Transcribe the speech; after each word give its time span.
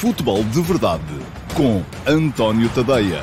Futebol 0.00 0.42
de 0.44 0.62
Verdade 0.62 1.04
com 1.54 1.82
António 2.10 2.70
Tadeia. 2.74 3.20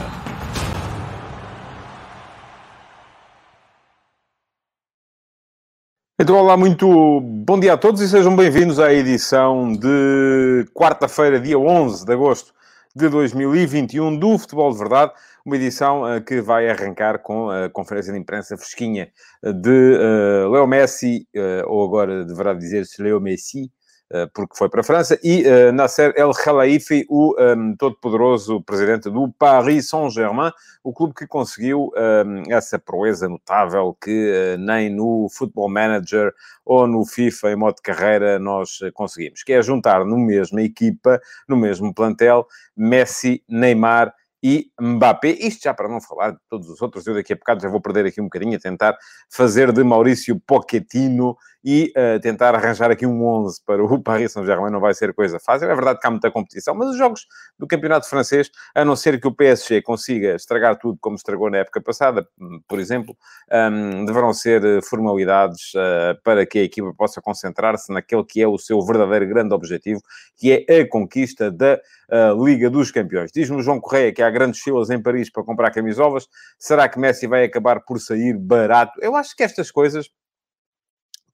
Então, 6.21 6.36
olá, 6.36 6.55
muito 6.55 7.20
bom 7.20 7.60
dia 7.60 7.74
a 7.74 7.78
todos 7.78 8.00
e 8.00 8.08
sejam 8.08 8.36
bem-vindos 8.36 8.79
à 8.79 8.94
edição 8.94 9.74
de 9.74 10.68
quarta-feira, 10.71 11.40
dia 11.40 11.57
11 11.57 12.05
de 12.05 12.13
agosto 12.13 12.54
de 12.96 13.09
2021 13.09 14.16
do 14.16 14.38
Futebol 14.38 14.71
de 14.71 14.78
Verdade, 14.78 15.14
uma 15.44 15.55
edição 15.55 16.04
uh, 16.04 16.23
que 16.23 16.41
vai 16.41 16.70
arrancar 16.70 17.23
com 17.23 17.50
a 17.50 17.71
conferência 17.71 18.14
de 18.14 18.20
imprensa 18.20 18.55
fresquinha 18.55 19.09
de 19.44 19.98
uh, 19.98 20.52
Leo 20.52 20.68
Messi, 20.68 21.28
uh, 21.36 21.68
ou 21.68 21.84
agora 21.84 22.23
deverá 22.23 22.54
dizer-se 22.54 23.02
Leo 23.02 23.20
Messi, 23.20 23.64
eh, 23.64 23.86
porque 24.34 24.55
foi 24.55 24.70
para 24.70 24.82
a 24.82 24.84
França, 24.84 25.20
e 25.21 25.44
uh, 25.44 25.71
Nasser 25.74 26.14
El 26.16 26.32
Khelaifi, 26.32 27.06
o 27.10 27.36
um, 27.38 27.44
ehm, 27.44 27.75
todo-poderoso 27.75 28.61
presidente 28.61 29.10
do 29.10 29.29
Paris 29.34 29.89
Saint-Germain, 29.89 30.52
o 30.82 30.93
clube 30.93 31.14
que 31.14 31.28
conseguiu 31.28 31.92
um, 31.93 32.00
ehm, 32.00 32.44
essa 32.50 32.80
proeza 32.80 33.28
notável 33.28 33.98
que 34.02 34.56
uh, 34.56 34.58
nem 34.58 34.89
no 34.89 35.28
Football 35.30 35.70
Manager 35.70 36.34
ou 36.66 36.88
no 36.88 37.06
FIFA 37.06 37.52
em 37.52 37.56
modo 37.58 37.75
de 37.75 37.81
carreira 37.81 38.39
nós 38.39 38.80
conseguimos, 38.94 39.44
que 39.44 39.52
é 39.52 39.62
juntar 39.62 40.06
no 40.06 40.17
mesma 40.17 40.62
equipa, 40.62 41.20
no 41.48 41.58
mesmo 41.58 41.94
plantel, 41.94 42.48
Messi, 42.76 43.44
Neymar 43.50 44.14
e 44.42 44.72
Mbappé. 44.80 45.31
Isto 45.31 45.64
já 45.64 45.73
para 45.73 45.89
não 45.89 46.00
falar 46.00 46.31
de 46.31 46.38
todos 46.50 46.70
os 46.70 46.81
outros, 46.81 47.06
eu 47.08 47.14
daqui 47.14 47.34
a 47.34 47.36
bocado 47.36 47.62
já 47.62 47.70
vou 47.70 47.81
perder 47.81 48.06
aqui 48.06 48.22
um 48.22 48.26
bocadinho 48.26 48.56
a 48.56 48.59
tentar 48.59 48.98
fazer 49.30 49.72
de 49.72 49.84
Maurício 49.84 50.39
Pochettino 50.39 51.36
e 51.70 51.92
uh, 51.98 52.17
tentar 52.22 52.56
arranjar 52.56 52.89
aqui 52.89 53.06
um 53.06 53.26
11 53.26 53.62
para 53.66 53.84
o 53.84 54.00
Paris 54.02 54.31
Saint-Germain 54.31 54.72
não 54.72 54.80
vai 54.80 54.94
ser 54.94 55.14
coisa 55.14 55.38
fácil. 55.38 55.70
É 55.70 55.76
verdade 55.76 56.00
que 56.00 56.08
há 56.08 56.09
muita 56.09 56.31
competição, 56.31 56.73
mas 56.73 56.88
os 56.88 56.98
jogos 56.98 57.28
do 57.59 57.67
campeonato 57.67 58.08
francês, 58.08 58.50
a 58.73 58.86
não 58.86 58.95
ser 58.95 59.20
que 59.20 59.28
o 59.28 59.36
PSG 59.36 59.82
consiga 59.82 60.36
estragar 60.36 60.78
tudo 60.78 60.98
como 61.02 61.18
estragou 61.18 61.50
na 61.50 61.58
época 61.58 61.82
passada, 61.82 62.26
por 62.70 62.80
exemplo, 62.80 63.18
um, 63.52 64.06
deverão 64.06 64.32
ser 64.32 64.64
eh, 64.64 64.82
formalidades 64.82 65.74
uh, 65.74 66.18
para 66.24 66.46
que 66.46 66.59
a 66.59 66.64
equipa 66.64 66.94
possa 66.94 67.22
concentrar-se 67.22 67.92
naquele 67.92 68.24
que 68.24 68.42
é 68.42 68.48
o 68.48 68.58
seu 68.58 68.81
verdadeiro 68.81 69.28
grande 69.28 69.54
objetivo, 69.54 70.00
que 70.38 70.66
é 70.70 70.80
a 70.80 70.88
conquista 70.88 71.52
da 71.52 71.81
uh, 72.09 72.46
Liga 72.46 72.70
dos 72.70 72.92
Campeões. 72.92 73.30
Diz-me 73.30 73.62
João 73.62 73.81
Correia 73.81 74.14
que 74.14 74.22
há 74.22 74.30
grandes 74.30 74.62
filas 74.62 74.90
em 74.90 75.02
Paris 75.02 75.30
para 75.30 75.44
comprar 75.44 75.72
camisolas. 75.72 76.30
Será 76.58 76.88
que 76.88 76.98
Messi 76.98 77.28
vai 77.28 77.44
acabar 77.44 77.81
por 77.81 78.00
sair 78.00 78.38
barato? 78.38 78.94
Eu 79.02 79.18
acho 79.18 79.36
que 79.36 79.44
estas 79.44 79.70
coisas 79.70 80.09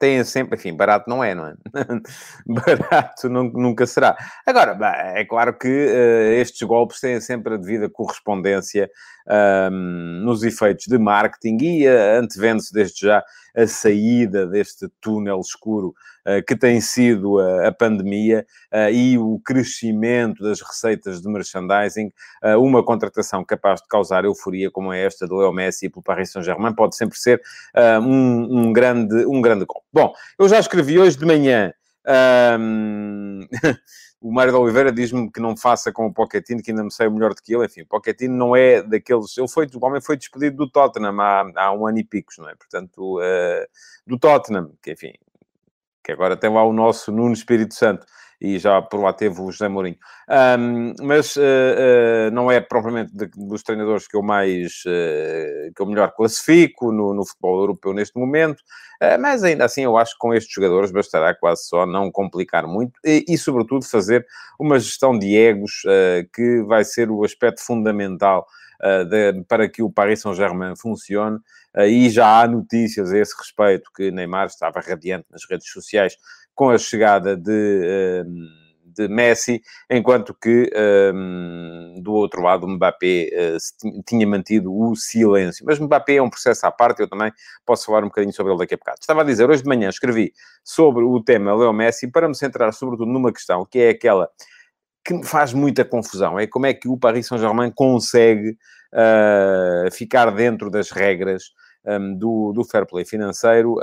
têm 0.04 0.22
sempre, 0.26 0.58
enfim, 0.58 0.76
barato 0.76 1.10
não 1.10 1.24
é, 1.24 1.34
não 1.34 1.48
é? 1.48 1.54
barato 2.46 3.30
nunca 3.30 3.88
será. 3.88 4.18
Agora, 4.46 4.78
é 5.16 5.24
claro 5.24 5.58
que 5.58 5.70
uh, 5.70 6.34
estes 6.42 6.62
golpes 6.68 7.00
têm 7.00 7.22
sempre 7.22 7.54
a 7.54 7.58
devida 7.58 7.90
correspondência 7.90 8.92
um, 9.72 10.22
nos 10.26 10.44
efeitos 10.44 10.88
de 10.88 10.98
marketing 10.98 11.58
e 11.62 11.88
uh, 11.88 12.20
antevendo-se 12.20 12.74
desde 12.74 13.08
já 13.08 13.24
a 13.56 13.68
saída 13.68 14.48
deste 14.48 14.88
túnel 15.00 15.40
escuro 15.40 15.96
uh, 16.26 16.44
que 16.46 16.56
tem 16.56 16.82
sido 16.82 17.40
a, 17.40 17.72
pandemia 17.72 18.46
uh, 18.72 18.90
e 18.92 19.18
o 19.18 19.40
crescimento 19.44 20.44
das 20.44 20.62
receitas 20.62 21.22
de 21.22 21.30
merchandising, 21.30 22.12
uh, 22.44 22.60
uma 22.60 22.84
contratação 22.84 23.44
capaz 23.44 23.82
de 23.82 23.88
causar 23.88 24.26
euforia 24.26 24.72
como 24.72 24.92
é 24.92 25.06
esta 25.06 25.28
do 25.28 25.36
Leo 25.36 25.52
Messi 25.54 25.90
pelo 25.90 26.04
Paris 26.04 26.32
Saint-Germain 26.32 26.74
pode 26.74 26.96
sempre 26.96 27.18
ser 27.18 27.42
um, 28.02 28.60
um, 28.60 28.74
grande, 28.74 29.26
um 29.26 29.42
grande 29.42 29.66
golpe. 29.66 29.86
Bom, 29.92 30.14
eu 30.40 30.48
já 30.48 30.60
escrevi 30.60 31.00
hoje 31.00 31.18
de 31.18 31.26
manhã 31.26 31.74
um... 32.60 33.40
o 34.22 34.32
Mário 34.32 34.54
de 34.54 34.58
Oliveira 34.58 34.92
diz-me 34.92 35.32
que 35.32 35.40
não 35.40 35.56
faça 35.56 35.92
com 35.92 36.06
o 36.06 36.14
Pochettino, 36.14 36.62
que 36.62 36.72
ainda 36.72 36.84
me 36.84 36.92
sei 36.92 37.10
melhor 37.10 37.34
do 37.34 37.42
que 37.42 37.54
ele. 37.54 37.66
Enfim, 37.66 37.82
o 37.82 37.88
Pochettino 37.88 38.36
não 38.36 38.56
é 38.56 38.82
daqueles... 38.82 39.38
Ele 39.38 39.48
foi, 39.48 39.68
o 39.74 39.86
homem 39.86 40.02
foi 40.02 40.18
despedido 40.18 40.58
do 40.58 40.70
Tottenham 40.70 41.20
há, 41.20 41.52
há 41.56 41.74
um 41.74 41.88
ano 41.88 42.00
e 42.00 42.04
picos, 42.04 42.38
não 42.38 42.50
é? 42.50 42.56
Portanto, 42.56 43.20
uh, 43.20 43.68
do 44.06 44.18
Tottenham, 44.18 44.72
que 44.82 44.92
enfim, 44.92 45.14
que 46.04 46.12
agora 46.12 46.36
tem 46.36 46.50
lá 46.50 46.64
o 46.64 46.74
nosso 46.74 47.12
Nuno 47.12 47.34
Espírito 47.34 47.74
Santo 47.74 48.06
e 48.44 48.60
já 48.60 48.82
por 48.82 49.00
lá 49.00 49.14
teve 49.14 49.40
o 49.40 49.50
José 49.50 49.70
Mourinho. 49.70 49.96
Um, 50.60 50.94
mas 51.02 51.38
uh, 51.38 51.40
uh, 51.40 52.32
não 52.34 52.52
é 52.52 52.60
propriamente 52.60 53.16
de, 53.16 53.28
dos 53.38 53.64
treinadores 53.64 54.06
que 54.06 54.18
eu 54.18 54.22
mais, 54.22 54.84
uh, 54.86 55.74
que 55.74 55.82
eu 55.82 55.86
melhor 55.86 56.12
classifico 56.12 56.92
no, 56.92 57.14
no 57.14 57.26
futebol 57.26 57.62
europeu 57.62 57.94
neste 57.94 58.20
momento, 58.20 58.62
mas 59.20 59.44
ainda 59.44 59.66
assim 59.66 59.84
eu 59.84 59.98
acho 59.98 60.14
que 60.14 60.20
com 60.20 60.34
estes 60.34 60.54
jogadores 60.54 60.90
bastará 60.90 61.36
quase 61.36 61.66
só 61.66 61.86
não 61.86 62.10
complicar 62.10 62.66
muito 62.66 62.94
e, 63.04 63.26
e 63.28 63.38
sobretudo, 63.38 63.86
fazer 63.86 64.26
uma 64.58 64.80
gestão 64.80 65.18
de 65.18 65.36
egos 65.36 65.82
que 66.34 66.64
vai 66.64 66.86
ser 66.86 67.12
o 67.12 67.22
aspecto 67.26 67.62
fundamental 67.62 68.48
de, 69.10 69.44
para 69.44 69.68
que 69.68 69.84
o 69.84 69.92
Paris 69.92 70.22
Saint-Germain 70.22 70.78
funcione. 70.78 71.38
e 71.86 72.10
já 72.10 72.42
há 72.42 72.48
notícias 72.48 73.12
a 73.12 73.18
esse 73.18 73.36
respeito 73.38 73.92
que 73.94 74.10
Neymar 74.10 74.48
estava 74.48 74.80
radiante 74.80 75.26
nas 75.30 75.42
redes 75.50 75.70
sociais 75.70 76.16
com 76.56 76.70
a 76.70 76.78
chegada 76.78 77.36
de, 77.36 78.22
ehm, 78.22 78.64
de 78.94 79.08
Messi, 79.08 79.62
enquanto 79.90 80.34
que 80.34 80.72
um, 81.14 81.96
ehm, 81.98 82.02
do 82.02 82.14
outro 82.14 82.42
lado 82.42 82.68
Mbappé 82.68 83.30
uh, 83.34 84.04
tinha 84.06 84.28
mantido 84.28 84.74
o 84.74 84.96
silêncio. 84.96 85.66
Mas 85.66 85.80
Mbappé 85.80 86.16
é 86.16 86.22
um 86.22 86.30
processo 86.30 86.66
à 86.66 86.72
parte, 86.72 87.02
eu 87.02 87.08
também 87.08 87.32
posso 87.66 87.86
falar 87.86 88.04
um 88.04 88.08
bocadinho 88.08 88.34
sobre 88.34 88.52
ele 88.54 88.60
daqui 88.60 88.76
a 88.76 88.78
bocado. 88.78 88.98
Estava 89.02 89.22
a 89.22 89.24
dizer, 89.26 89.50
hoje 89.50 89.64
de 89.64 89.70
manhã 89.70 89.90
escrevi 89.90 90.32
sobre 90.64 91.04
o 91.04 91.22
tema 91.24 91.56
Leo 91.56 91.74
Messi 91.74 92.08
para 92.08 92.28
me 92.28 92.36
centrar 92.36 92.72
sobretudo 92.74 93.12
numa 93.12 93.34
questão, 93.34 93.66
que 93.66 93.80
é 93.80 93.90
aquela 93.90 94.30
que 95.04 95.14
me 95.14 95.26
faz 95.26 95.52
muita 95.54 95.84
confusão, 95.84 96.40
é 96.40 96.48
como 96.48 96.66
é 96.66 96.74
que 96.74 96.88
o 96.88 96.98
Paris 96.98 97.28
Saint-Germain 97.28 97.72
consegue 97.72 98.52
uh, 98.94 99.92
ficar 99.92 100.32
dentro 100.32 100.70
das 100.70 100.92
regras 100.92 101.52
um, 101.86 102.16
do, 102.16 102.54
do 102.54 102.64
fair 102.64 102.86
play 102.86 103.04
financeiro 103.04 103.78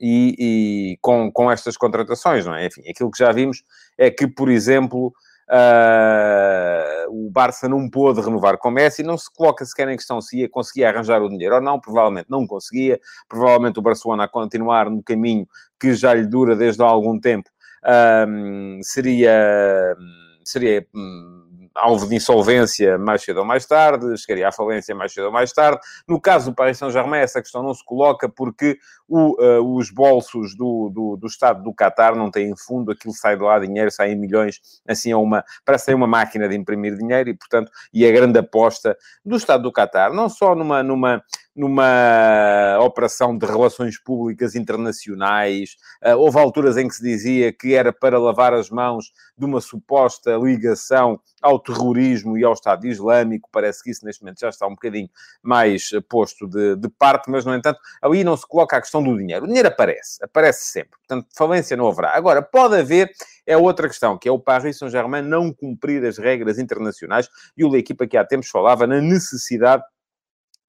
e, 0.00 0.34
e 0.38 0.98
com, 1.00 1.30
com 1.30 1.50
estas 1.50 1.76
contratações, 1.76 2.46
não 2.46 2.54
é? 2.54 2.66
Enfim, 2.66 2.82
aquilo 2.88 3.10
que 3.10 3.18
já 3.18 3.32
vimos 3.32 3.62
é 3.96 4.10
que, 4.10 4.26
por 4.26 4.50
exemplo, 4.50 5.12
Uh, 5.50 7.08
o 7.08 7.30
Barça 7.30 7.66
não 7.70 7.88
pôde 7.88 8.20
renovar 8.20 8.58
com 8.58 8.70
Messi, 8.70 9.02
não 9.02 9.16
se 9.16 9.32
coloca 9.32 9.64
sequer 9.64 9.88
em 9.88 9.96
questão 9.96 10.20
se 10.20 10.40
ia 10.40 10.48
conseguir 10.48 10.84
arranjar 10.84 11.22
o 11.22 11.28
dinheiro 11.30 11.54
ou 11.54 11.60
não, 11.62 11.80
provavelmente 11.80 12.26
não 12.28 12.46
conseguia, 12.46 13.00
provavelmente 13.26 13.78
o 13.78 13.82
Barcelona 13.82 14.24
a 14.24 14.28
continuar 14.28 14.90
no 14.90 15.02
caminho 15.02 15.48
que 15.80 15.94
já 15.94 16.12
lhe 16.12 16.26
dura 16.26 16.54
desde 16.54 16.82
há 16.82 16.86
algum 16.86 17.18
tempo, 17.18 17.48
uh, 17.82 18.78
seria, 18.82 19.96
seria 20.44 20.86
um, 20.94 21.47
alvo 21.78 22.08
de 22.08 22.16
insolvência 22.16 22.98
mais 22.98 23.22
cedo 23.22 23.38
ou 23.38 23.44
mais 23.44 23.64
tarde, 23.66 24.16
chegaria 24.18 24.48
à 24.48 24.52
falência 24.52 24.94
mais 24.94 25.12
cedo 25.12 25.26
ou 25.26 25.32
mais 25.32 25.52
tarde. 25.52 25.80
No 26.06 26.20
caso 26.20 26.50
do 26.50 26.54
Paris 26.54 26.78
Saint-Germain, 26.78 27.20
essa 27.20 27.40
questão 27.40 27.62
não 27.62 27.72
se 27.72 27.84
coloca 27.84 28.28
porque 28.28 28.78
o, 29.08 29.42
uh, 29.42 29.76
os 29.76 29.90
bolsos 29.90 30.54
do, 30.54 30.90
do, 30.90 31.16
do, 31.16 31.26
Estado 31.26 31.62
do 31.62 31.72
Qatar 31.74 32.14
não 32.14 32.30
têm 32.30 32.54
fundo, 32.56 32.92
aquilo 32.92 33.14
sai 33.14 33.36
de 33.36 33.42
lá 33.42 33.58
dinheiro, 33.58 33.90
sai 33.90 34.12
em 34.12 34.16
milhões, 34.16 34.60
assim 34.86 35.12
é 35.12 35.16
uma, 35.16 35.44
parece 35.64 35.86
ser 35.86 35.94
uma 35.94 36.06
máquina 36.06 36.48
de 36.48 36.56
imprimir 36.56 36.96
dinheiro 36.96 37.30
e, 37.30 37.34
portanto, 37.34 37.70
e 37.92 38.06
a 38.06 38.12
grande 38.12 38.38
aposta 38.38 38.96
do 39.24 39.36
Estado 39.36 39.62
do 39.62 39.72
Qatar, 39.72 40.12
não 40.12 40.28
só 40.28 40.54
numa, 40.54 40.82
numa, 40.82 41.22
numa 41.58 42.78
operação 42.80 43.36
de 43.36 43.44
relações 43.44 43.98
públicas 43.98 44.54
internacionais. 44.54 45.76
Uh, 46.00 46.16
houve 46.16 46.38
alturas 46.38 46.76
em 46.76 46.86
que 46.86 46.94
se 46.94 47.02
dizia 47.02 47.52
que 47.52 47.74
era 47.74 47.92
para 47.92 48.16
lavar 48.16 48.54
as 48.54 48.70
mãos 48.70 49.12
de 49.36 49.44
uma 49.44 49.60
suposta 49.60 50.36
ligação 50.36 51.20
ao 51.42 51.58
terrorismo 51.58 52.38
e 52.38 52.44
ao 52.44 52.52
Estado 52.52 52.86
Islâmico. 52.86 53.48
Parece 53.50 53.82
que 53.82 53.90
isso 53.90 54.04
neste 54.04 54.22
momento 54.22 54.38
já 54.38 54.50
está 54.50 54.68
um 54.68 54.74
bocadinho 54.74 55.10
mais 55.42 55.90
posto 56.08 56.46
de, 56.46 56.76
de 56.76 56.88
parte, 56.88 57.28
mas, 57.28 57.44
no 57.44 57.52
entanto, 57.52 57.80
aí 58.00 58.22
não 58.22 58.36
se 58.36 58.46
coloca 58.46 58.76
a 58.76 58.80
questão 58.80 59.02
do 59.02 59.16
dinheiro. 59.18 59.44
O 59.44 59.48
dinheiro 59.48 59.66
aparece, 59.66 60.22
aparece 60.22 60.64
sempre. 60.64 60.96
Portanto, 60.98 61.26
falência 61.36 61.76
não 61.76 61.88
haverá. 61.88 62.16
Agora, 62.16 62.40
pode 62.40 62.76
haver, 62.76 63.10
é 63.44 63.56
outra 63.56 63.88
questão, 63.88 64.16
que 64.16 64.28
é 64.28 64.32
o 64.32 64.38
Paris 64.38 64.78
Saint-Germain 64.78 65.22
não 65.22 65.52
cumprir 65.52 66.04
as 66.04 66.18
regras 66.18 66.56
internacionais. 66.56 67.28
E 67.56 67.64
o 67.64 67.76
equipa 67.76 68.06
que 68.06 68.16
há 68.16 68.24
tempos 68.24 68.48
falava 68.48 68.86
na 68.86 69.00
necessidade 69.00 69.82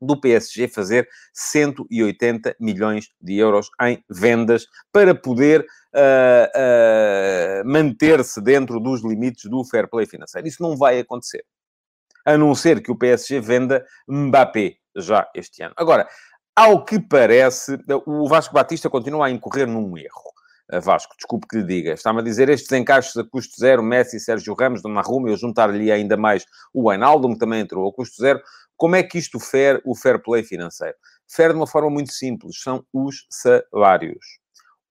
do 0.02 0.20
PSG 0.20 0.68
fazer 0.68 1.08
180 1.34 2.56
milhões 2.60 3.10
de 3.22 3.38
euros 3.38 3.70
em 3.82 4.04
vendas 4.10 4.66
para 4.92 5.14
poder 5.14 5.62
uh, 5.62 7.64
uh, 7.64 7.68
manter-se 7.68 8.42
dentro 8.42 8.80
dos 8.80 9.04
limites 9.04 9.50
do 9.50 9.64
fair 9.64 9.90
play 9.90 10.06
financeiro. 10.06 10.48
Isso 10.48 10.62
não 10.62 10.78
vai 10.78 11.00
acontecer. 11.00 11.44
A 12.26 12.38
não 12.38 12.54
ser 12.54 12.82
que 12.82 12.92
o 12.92 12.98
PSG 12.98 13.40
venda 13.40 13.86
Mbappé 14.08 14.76
já 14.96 15.28
este 15.36 15.64
ano. 15.64 15.74
Agora, 15.78 16.08
ao 16.56 16.84
que 16.84 17.00
parece, 17.00 17.78
o 18.06 18.28
Vasco 18.28 18.54
Batista 18.54 18.90
continua 18.90 19.28
a 19.28 19.32
incorrer 19.32 19.68
num 19.68 19.98
erro. 19.98 20.30
Vasco, 20.84 21.16
desculpe 21.18 21.48
que 21.48 21.58
lhe 21.58 21.64
diga. 21.64 21.94
Está-me 21.94 22.20
a 22.20 22.24
dizer 22.24 22.48
estes 22.48 22.72
encaixes 22.74 23.18
a 23.18 23.24
custo 23.24 23.56
zero, 23.60 23.82
Messi, 23.82 24.20
Sérgio 24.20 24.54
Ramos, 24.54 24.84
Donnarumma, 24.84 25.30
eu 25.30 25.38
juntar-lhe 25.38 25.92
ainda 25.92 26.16
mais 26.16 26.46
o 26.72 26.90
Wijnaldum, 26.90 27.34
que 27.34 27.40
também 27.40 27.62
entrou 27.62 27.90
a 27.90 27.94
custo 27.94 28.22
zero. 28.22 28.40
Como 28.80 28.96
é 28.96 29.04
que 29.04 29.20
isto 29.20 29.40
fere 29.40 29.80
o 29.86 29.94
fair 29.94 30.20
play 30.20 30.42
financeiro? 30.42 30.96
Fere 31.28 31.54
de 31.54 31.60
uma 31.60 31.68
forma 31.68 31.92
muito 31.92 32.12
simples, 32.12 32.60
são 32.62 32.84
os 32.92 33.28
salários. 33.30 34.40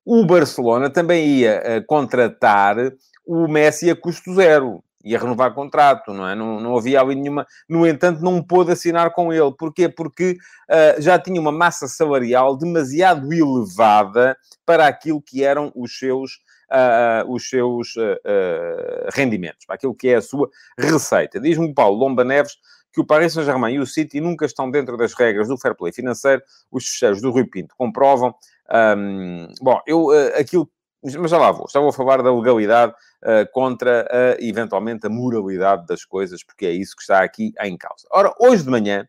o 0.05 0.25
Barcelona 0.25 0.88
também 0.88 1.26
ia 1.26 1.85
contratar 1.87 2.76
o 3.26 3.49
Messi 3.49 3.90
a 3.90 3.96
custo 3.96 4.32
zero 4.35 4.82
ia 5.05 5.19
renovar 5.19 5.55
contrato, 5.55 6.12
não 6.12 6.29
é? 6.29 6.35
Não, 6.35 6.61
não 6.61 6.76
havia 6.76 7.00
ali 7.00 7.14
nenhuma. 7.14 7.46
No 7.69 7.87
entanto, 7.87 8.23
não 8.23 8.43
pôde 8.43 8.73
assinar 8.73 9.12
com 9.12 9.32
ele. 9.32 9.52
Porquê? 9.56 9.88
Porque 9.88 10.37
uh, 10.69 11.00
já 11.00 11.19
tinha 11.19 11.40
uma 11.40 11.52
massa 11.52 11.87
salarial 11.87 12.56
demasiado 12.56 13.32
elevada 13.32 14.37
para 14.67 14.87
aquilo 14.87 15.23
que 15.23 15.44
eram 15.44 15.73
os 15.75 15.99
seus. 15.99 16.32
Uh, 16.70 17.25
os 17.32 17.49
seus 17.49 17.96
uh, 17.96 19.08
rendimentos, 19.14 19.64
para 19.64 19.76
aquilo 19.76 19.94
que 19.94 20.08
é 20.08 20.17
a 20.17 20.20
sua 20.20 20.50
receita. 20.79 21.40
Diz-me 21.40 21.70
o 21.70 21.73
Paulo 21.73 21.96
Lomba 21.96 22.23
Neves 22.23 22.58
que 22.93 23.00
o 23.00 23.06
Paris 23.06 23.32
Saint-Germain 23.32 23.75
e 23.75 23.81
o 23.81 23.87
City 23.87 24.20
nunca 24.20 24.46
estão 24.46 24.70
dentro 24.70 24.96
das 24.96 25.14
regras 25.14 25.49
do 25.49 25.58
fair 25.58 25.75
play 25.75 25.93
financeiro. 25.93 26.43
Os 26.70 26.88
fecheiros 26.88 27.20
do 27.20 27.31
Rui 27.31 27.44
Pinto 27.44 27.75
comprovam. 27.76 28.35
Um, 28.96 29.49
bom, 29.61 29.81
eu, 29.87 30.11
aquilo 30.38 30.70
mas 31.02 31.31
já 31.31 31.38
lá 31.38 31.52
vou. 31.52 31.67
Já 31.73 31.81
vou 31.81 31.93
falar 31.93 32.23
da 32.23 32.35
legalidade 32.35 32.93
uh, 33.23 33.50
contra, 33.52 34.37
eventualmente, 34.40 35.06
a 35.06 35.11
moralidade 35.11 35.87
das 35.87 36.05
coisas, 36.05 36.43
porque 36.43 36.67
é 36.67 36.73
isso 36.73 36.96
que 36.96 37.02
está 37.02 37.23
aqui 37.23 37.52
em 37.61 37.76
causa. 37.76 38.06
Ora, 38.11 38.35
hoje 38.40 38.64
de 38.64 38.70
manhã, 38.70 39.06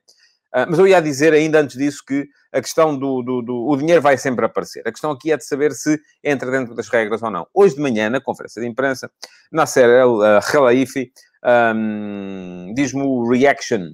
uh, 0.53 0.65
mas 0.69 0.77
eu 0.77 0.87
ia 0.87 1.01
dizer 1.01 1.33
ainda 1.33 1.59
antes 1.59 1.77
disso 1.77 2.03
que 2.05 2.27
a 2.51 2.61
questão 2.61 2.97
do, 2.97 3.21
do, 3.21 3.41
do, 3.41 3.67
O 3.67 3.77
dinheiro 3.77 4.01
vai 4.01 4.17
sempre 4.17 4.45
aparecer. 4.45 4.87
A 4.87 4.91
questão 4.91 5.11
aqui 5.11 5.31
é 5.31 5.37
de 5.37 5.45
saber 5.45 5.71
se 5.73 5.99
entra 6.23 6.51
dentro 6.51 6.75
das 6.75 6.89
regras 6.89 7.23
ou 7.23 7.31
não. 7.31 7.47
Hoje 7.53 7.75
de 7.75 7.81
manhã, 7.81 8.09
na 8.09 8.21
conferência 8.21 8.61
de 8.61 8.67
imprensa, 8.67 9.11
Nasser 9.51 9.89
El 9.89 10.17
uh, 10.17 10.39
Khelaifi 10.41 11.11
um, 11.45 12.73
diz-me 12.75 13.01
o 13.01 13.29
Reaction, 13.29 13.93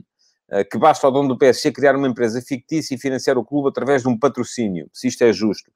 que 0.72 0.78
basta 0.78 1.08
ao 1.08 1.12
dono 1.12 1.30
do 1.30 1.38
PSG 1.38 1.72
criar 1.72 1.96
uma 1.96 2.08
empresa 2.08 2.40
fictícia 2.40 2.94
e 2.94 3.00
financiar 3.00 3.38
o 3.38 3.44
clube 3.44 3.70
através 3.70 4.04
de 4.04 4.08
um 4.08 4.18
patrocínio, 4.18 4.88
se 4.94 5.08
isto 5.08 5.24
é 5.24 5.34
justo. 5.34 5.72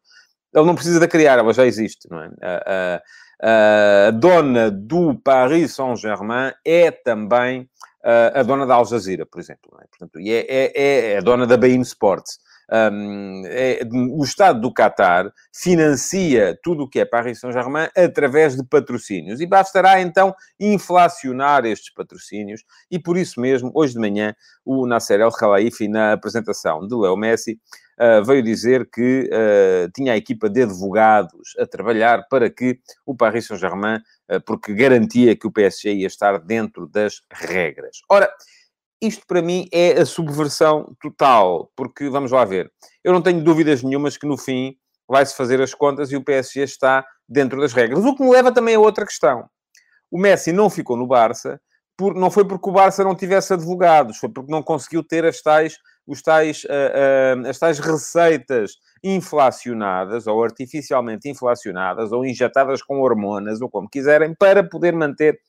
Ele 0.54 0.66
não 0.66 0.75
precisa 0.75 1.00
de 1.00 1.07
criar, 1.07 1.39
ela 1.39 1.54
já 1.54 1.66
existe, 1.66 2.07
não 2.10 2.21
é? 2.21 2.30
A, 2.42 3.01
a, 3.42 4.07
a 4.07 4.12
dona 4.12 4.69
do 4.69 5.16
Paris 5.16 5.74
Saint-Germain 5.74 6.54
é 6.66 6.92
também 6.92 7.69
a, 8.04 8.39
a, 8.39 8.44
dona 8.44 8.65
da 8.65 8.75
Al 8.75 8.86
Jazeera, 8.86 9.25
por 9.25 9.39
exemplo. 9.39 9.72
É? 9.81 9.88
Portanto, 9.88 10.19
e 10.19 10.31
é, 10.31 10.45
é, 10.48 11.12
é 11.13 11.18
a 11.18 11.22
dona 11.22 11.45
da 11.45 11.57
Bein 11.57 11.81
Sports. 11.81 12.39
Um, 12.71 13.44
é, 13.48 13.80
o 14.12 14.24
Estado 14.24 14.62
do 14.62 14.71
Qatar 14.71 15.31
financia 15.51 16.56
tudo 16.62 16.83
o 16.83 16.89
que 16.89 17.00
é 17.00 17.06
Paris 17.06 17.39
Saint-Germain 17.39 17.88
através 17.98 18.56
de 18.56 18.63
patrocínios 18.63 19.42
e 19.42 19.48
bastará 19.48 20.00
então 20.00 20.36
inflacionar 20.60 21.66
estes 21.66 21.92
patrocínios 21.92 22.63
e 22.92 23.00
por 23.00 23.18
isso 23.18 23.42
mesmo, 23.42 23.71
hoje 23.74 23.94
de 23.94 24.00
manhã, 24.00 24.36
o 24.63 24.86
Nasser 24.86 25.19
El 25.19 25.31
Khelaifi, 25.31 25.88
na 25.88 26.13
apresentação 26.13 26.86
de 26.86 26.95
Leo 26.95 27.18
Messi, 27.18 27.60
uh, 28.00 28.24
veio 28.24 28.44
dizer 28.44 28.89
que 28.89 29.30
uh, 29.31 29.92
tinha 29.94 30.13
a 30.13 30.18
equipa 30.18 30.50
de 30.50 30.63
advogados 30.63 31.56
a 31.60 31.65
trabalhar 31.65 32.27
para 32.30 32.50
que 32.50 32.80
o 33.06 33.15
Paris 33.15 33.48
Saint-Germain, 33.48 33.98
uh, 34.31 34.42
porque 34.45 34.74
garantia 34.74 35.36
que 35.36 35.48
o 35.48 35.51
PSG 35.51 35.94
ia 35.94 36.07
estar 36.07 36.39
dentro 36.39 36.88
das 36.88 37.22
regras. 37.31 37.98
Ora, 38.10 38.30
isto 39.01 39.25
para 39.28 39.42
mim 39.42 39.68
é 39.72 40.00
a 40.00 40.06
subversão 40.06 40.96
total, 41.01 41.72
porque 41.75 42.10
vamos 42.10 42.31
lá 42.31 42.44
ver. 42.46 42.72
Eu 43.04 43.13
não 43.13 43.22
tenho 43.22 43.44
dúvidas 43.44 43.84
nenhumas 43.84 44.18
que 44.18 44.28
no 44.28 44.38
fim 44.38 44.75
vai-se 45.07 45.36
fazer 45.36 45.62
as 45.62 45.74
contas 45.74 46.12
e 46.12 46.16
o 46.16 46.24
PSG 46.24 46.62
está 46.62 47.06
dentro 47.28 47.60
das 47.60 47.74
regras. 47.74 48.06
O 48.06 48.16
que 48.16 48.24
me 48.24 48.31
leva 48.31 48.51
também 48.51 48.75
a 48.75 48.80
outra 48.80 49.06
questão. 49.06 49.50
O 50.12 50.19
Messi 50.19 50.51
não 50.51 50.69
ficou 50.69 50.98
no 50.98 51.07
Barça, 51.07 51.60
por, 51.98 52.16
não 52.16 52.31
foi 52.31 52.46
porque 52.46 52.69
o 52.69 52.74
Barça 52.74 53.04
não 53.04 53.16
tivesse 53.16 53.54
advogados, 53.54 54.18
foi 54.18 54.30
porque 54.30 54.51
não 54.51 54.63
conseguiu 54.63 55.04
ter 55.04 55.25
as 55.25 55.42
tais 55.42 55.78
os 56.10 56.24
tais, 56.24 56.63
uh, 56.63 57.44
uh, 57.44 57.48
as 57.48 57.60
tais 57.60 57.78
receitas 57.78 58.72
inflacionadas 59.04 60.25
ou 60.25 60.44
artificialmente 60.44 61.30
inflacionadas 61.30 62.12
ou 62.12 62.25
injetadas 62.25 62.81
com 62.81 63.00
hormonas 63.00 63.62
ou 63.62 63.69
como 63.69 63.88
quiserem 63.88 64.34
para 64.34 64.68
poder 64.68 64.94
manter 64.94 65.40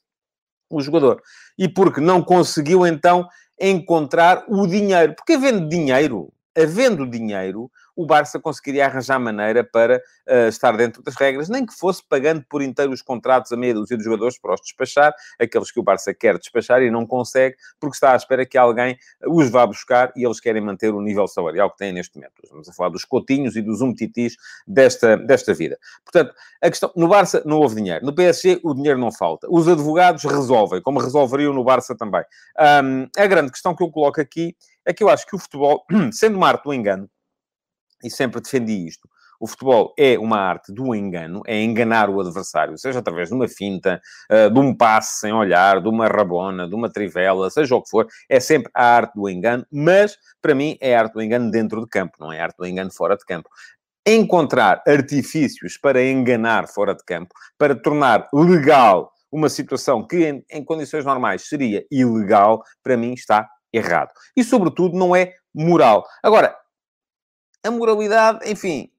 o 0.70 0.80
jogador. 0.80 1.20
E 1.58 1.68
porque 1.68 2.00
não 2.00 2.22
conseguiu 2.22 2.86
então 2.86 3.26
encontrar 3.60 4.44
o 4.48 4.66
dinheiro. 4.66 5.14
Porque 5.16 5.34
havendo 5.34 5.68
dinheiro, 5.68 6.32
havendo 6.60 7.06
dinheiro, 7.06 7.70
o 7.94 8.06
Barça 8.06 8.40
conseguiria 8.40 8.86
arranjar 8.86 9.18
maneira 9.18 9.62
para 9.62 9.98
uh, 10.26 10.48
estar 10.48 10.76
dentro 10.76 11.02
das 11.02 11.14
regras, 11.16 11.48
nem 11.48 11.66
que 11.66 11.74
fosse 11.74 12.02
pagando 12.02 12.44
por 12.48 12.62
inteiro 12.62 12.92
os 12.92 13.02
contratos 13.02 13.52
a 13.52 13.56
meia 13.56 13.74
dúzia 13.74 13.96
de 13.96 14.04
jogadores 14.04 14.38
para 14.38 14.54
os 14.54 14.60
despachar, 14.60 15.14
aqueles 15.38 15.70
que 15.70 15.78
o 15.78 15.82
Barça 15.82 16.14
quer 16.14 16.38
despachar 16.38 16.82
e 16.82 16.90
não 16.90 17.06
consegue, 17.06 17.56
porque 17.78 17.96
está 17.96 18.12
à 18.12 18.16
espera 18.16 18.46
que 18.46 18.56
alguém 18.56 18.98
os 19.26 19.50
vá 19.50 19.66
buscar 19.66 20.12
e 20.16 20.24
eles 20.24 20.40
querem 20.40 20.62
manter 20.62 20.94
o 20.94 21.00
nível 21.00 21.26
salarial 21.26 21.70
que 21.70 21.78
têm 21.78 21.92
neste 21.92 22.16
momento. 22.16 22.32
Estamos 22.42 22.68
a 22.68 22.72
falar 22.72 22.88
dos 22.88 23.04
cotinhos 23.04 23.56
e 23.56 23.62
dos 23.62 23.80
umtitis 23.80 24.36
desta, 24.66 25.16
desta 25.16 25.52
vida. 25.52 25.78
Portanto, 26.04 26.34
a 26.62 26.68
questão, 26.68 26.90
no 26.96 27.08
Barça 27.08 27.42
não 27.44 27.58
houve 27.58 27.76
dinheiro. 27.76 28.04
No 28.04 28.14
PSG 28.14 28.60
o 28.62 28.74
dinheiro 28.74 28.98
não 28.98 29.12
falta. 29.12 29.46
Os 29.50 29.68
advogados 29.68 30.24
resolvem, 30.24 30.80
como 30.80 31.00
resolveriam 31.00 31.52
no 31.52 31.64
Barça 31.64 31.94
também. 31.94 32.22
Um, 32.58 33.08
a 33.16 33.26
grande 33.26 33.50
questão 33.50 33.74
que 33.74 33.82
eu 33.82 33.90
coloco 33.90 34.20
aqui 34.20 34.56
é 34.86 34.92
que 34.92 35.02
eu 35.02 35.08
acho 35.08 35.26
que 35.26 35.36
o 35.36 35.38
futebol, 35.38 35.84
sendo 36.12 36.36
uma 36.36 36.48
arte 36.48 36.64
do 36.64 36.74
engano, 36.74 37.08
e 38.02 38.10
sempre 38.10 38.40
defendi 38.40 38.86
isto. 38.86 39.08
O 39.40 39.46
futebol 39.46 39.94
é 39.98 40.18
uma 40.18 40.38
arte 40.38 40.70
do 40.70 40.94
engano, 40.94 41.42
é 41.46 41.62
enganar 41.62 42.10
o 42.10 42.20
adversário, 42.20 42.76
seja 42.76 42.98
através 42.98 43.28
de 43.28 43.34
uma 43.34 43.48
finta, 43.48 43.98
uh, 44.30 44.52
de 44.52 44.60
um 44.60 44.76
passe 44.76 45.20
sem 45.20 45.32
olhar, 45.32 45.80
de 45.80 45.88
uma 45.88 46.06
rabona, 46.06 46.68
de 46.68 46.74
uma 46.74 46.90
trivela, 46.90 47.48
seja 47.50 47.74
o 47.74 47.82
que 47.82 47.88
for, 47.88 48.06
é 48.28 48.38
sempre 48.38 48.70
a 48.74 48.84
arte 48.84 49.14
do 49.14 49.30
engano, 49.30 49.64
mas 49.72 50.18
para 50.42 50.54
mim 50.54 50.76
é 50.78 50.94
a 50.94 51.00
arte 51.00 51.14
do 51.14 51.22
engano 51.22 51.50
dentro 51.50 51.80
de 51.80 51.86
campo, 51.88 52.18
não 52.20 52.30
é 52.30 52.38
a 52.38 52.44
arte 52.44 52.56
do 52.58 52.66
engano 52.66 52.92
fora 52.92 53.16
de 53.16 53.24
campo. 53.24 53.48
Encontrar 54.06 54.82
artifícios 54.86 55.78
para 55.78 56.04
enganar 56.04 56.68
fora 56.68 56.94
de 56.94 57.02
campo, 57.02 57.34
para 57.56 57.74
tornar 57.74 58.28
legal 58.34 59.10
uma 59.32 59.48
situação 59.48 60.06
que 60.06 60.26
em, 60.26 60.44
em 60.50 60.62
condições 60.62 61.04
normais 61.06 61.48
seria 61.48 61.86
ilegal, 61.90 62.62
para 62.82 62.96
mim 62.96 63.14
está 63.14 63.48
errado. 63.72 64.10
E, 64.36 64.44
sobretudo, 64.44 64.96
não 64.96 65.14
é 65.14 65.34
moral. 65.54 66.06
Agora, 66.22 66.56
a 67.64 67.70
moralidade, 67.70 68.50
enfim, 68.50 68.90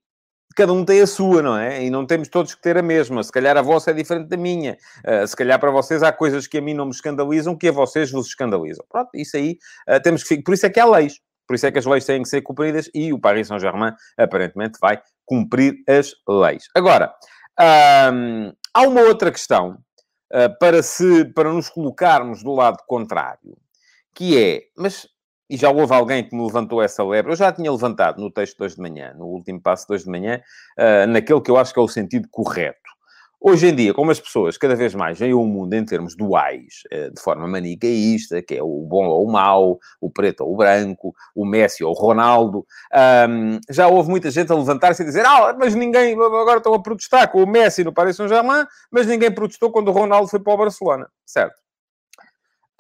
cada 0.55 0.73
um 0.73 0.85
tem 0.85 1.01
a 1.01 1.07
sua, 1.07 1.41
não 1.41 1.57
é? 1.57 1.83
E 1.83 1.89
não 1.89 2.05
temos 2.05 2.27
todos 2.27 2.53
que 2.53 2.61
ter 2.61 2.77
a 2.77 2.81
mesma. 2.81 3.23
Se 3.23 3.31
calhar 3.31 3.57
a 3.57 3.61
vossa 3.61 3.91
é 3.91 3.93
diferente 3.93 4.27
da 4.27 4.37
minha. 4.37 4.77
Uh, 5.05 5.25
se 5.27 5.35
calhar 5.35 5.59
para 5.59 5.71
vocês 5.71 6.03
há 6.03 6.11
coisas 6.11 6.47
que 6.47 6.57
a 6.57 6.61
mim 6.61 6.73
não 6.73 6.85
me 6.85 6.91
escandalizam 6.91 7.57
que 7.57 7.67
a 7.67 7.71
vocês 7.71 8.11
vos 8.11 8.27
escandalizam. 8.27 8.85
Pronto, 8.89 9.09
isso 9.15 9.37
aí 9.37 9.57
uh, 9.89 10.01
temos 10.01 10.23
que... 10.23 10.41
Por 10.41 10.53
isso 10.53 10.65
é 10.65 10.69
que 10.69 10.79
há 10.79 10.85
leis. 10.85 11.19
Por 11.47 11.55
isso 11.55 11.65
é 11.65 11.71
que 11.71 11.79
as 11.79 11.85
leis 11.85 12.05
têm 12.05 12.21
que 12.21 12.29
ser 12.29 12.41
cumpridas 12.41 12.89
e 12.93 13.11
o 13.11 13.19
Paris 13.19 13.47
Saint-Germain 13.47 13.93
aparentemente 14.17 14.77
vai 14.79 15.01
cumprir 15.25 15.75
as 15.87 16.13
leis. 16.27 16.65
Agora, 16.75 17.13
há 17.57 18.81
uma 18.81 19.01
outra 19.01 19.31
questão 19.31 19.77
uh, 20.33 20.59
para, 20.59 20.81
se, 20.81 21.25
para 21.33 21.51
nos 21.51 21.69
colocarmos 21.69 22.43
do 22.43 22.53
lado 22.53 22.77
contrário, 22.87 23.57
que 24.13 24.37
é, 24.37 24.63
mas 24.77 25.07
e 25.51 25.57
já 25.57 25.69
houve 25.69 25.93
alguém 25.93 26.23
que 26.23 26.33
me 26.33 26.41
levantou 26.41 26.81
essa 26.81 27.03
lebre. 27.03 27.33
Eu 27.33 27.35
já 27.35 27.51
tinha 27.51 27.69
levantado 27.69 28.21
no 28.21 28.31
texto 28.31 28.57
de 28.57 28.63
hoje 28.63 28.75
de 28.75 28.81
manhã, 28.81 29.13
no 29.17 29.25
último 29.25 29.61
passo 29.61 29.85
de 29.85 29.93
hoje 29.93 30.05
de 30.05 30.09
manhã, 30.09 30.41
uh, 30.79 31.05
naquele 31.07 31.41
que 31.41 31.51
eu 31.51 31.57
acho 31.57 31.73
que 31.73 31.79
é 31.79 31.83
o 31.83 31.89
sentido 31.89 32.29
correto. 32.31 32.79
Hoje 33.37 33.67
em 33.67 33.75
dia, 33.75 33.93
como 33.93 34.11
as 34.11 34.19
pessoas 34.19 34.57
cada 34.57 34.75
vez 34.75 34.95
mais 34.95 35.19
veem 35.19 35.33
o 35.33 35.43
mundo 35.43 35.73
em 35.73 35.83
termos 35.83 36.15
duais, 36.15 36.83
uh, 36.93 37.13
de 37.13 37.21
forma 37.21 37.45
manicaísta, 37.49 38.41
que 38.41 38.55
é 38.55 38.63
o 38.63 38.85
bom 38.87 39.03
ou 39.03 39.27
o 39.27 39.29
mau, 39.29 39.77
o 39.99 40.09
preto 40.09 40.45
ou 40.45 40.53
o 40.53 40.55
branco, 40.55 41.13
o 41.35 41.45
Messi 41.45 41.83
ou 41.83 41.91
o 41.91 41.99
Ronaldo, 41.99 42.65
já 43.69 43.89
houve 43.89 44.09
muita 44.09 44.31
gente 44.31 44.53
a 44.53 44.55
levantar-se 44.55 45.03
e 45.03 45.05
dizer 45.05 45.25
ah, 45.25 45.53
mas 45.59 45.75
ninguém, 45.75 46.13
agora 46.13 46.59
estão 46.59 46.73
a 46.73 46.81
protestar 46.81 47.29
com 47.29 47.43
o 47.43 47.47
Messi 47.47 47.83
no 47.83 47.91
Paris 47.91 48.15
Saint-Germain, 48.15 48.65
mas 48.89 49.05
ninguém 49.05 49.29
protestou 49.29 49.69
quando 49.69 49.89
o 49.89 49.91
Ronaldo 49.91 50.29
foi 50.29 50.39
para 50.39 50.53
o 50.53 50.57
Barcelona. 50.57 51.09
Certo. 51.25 51.61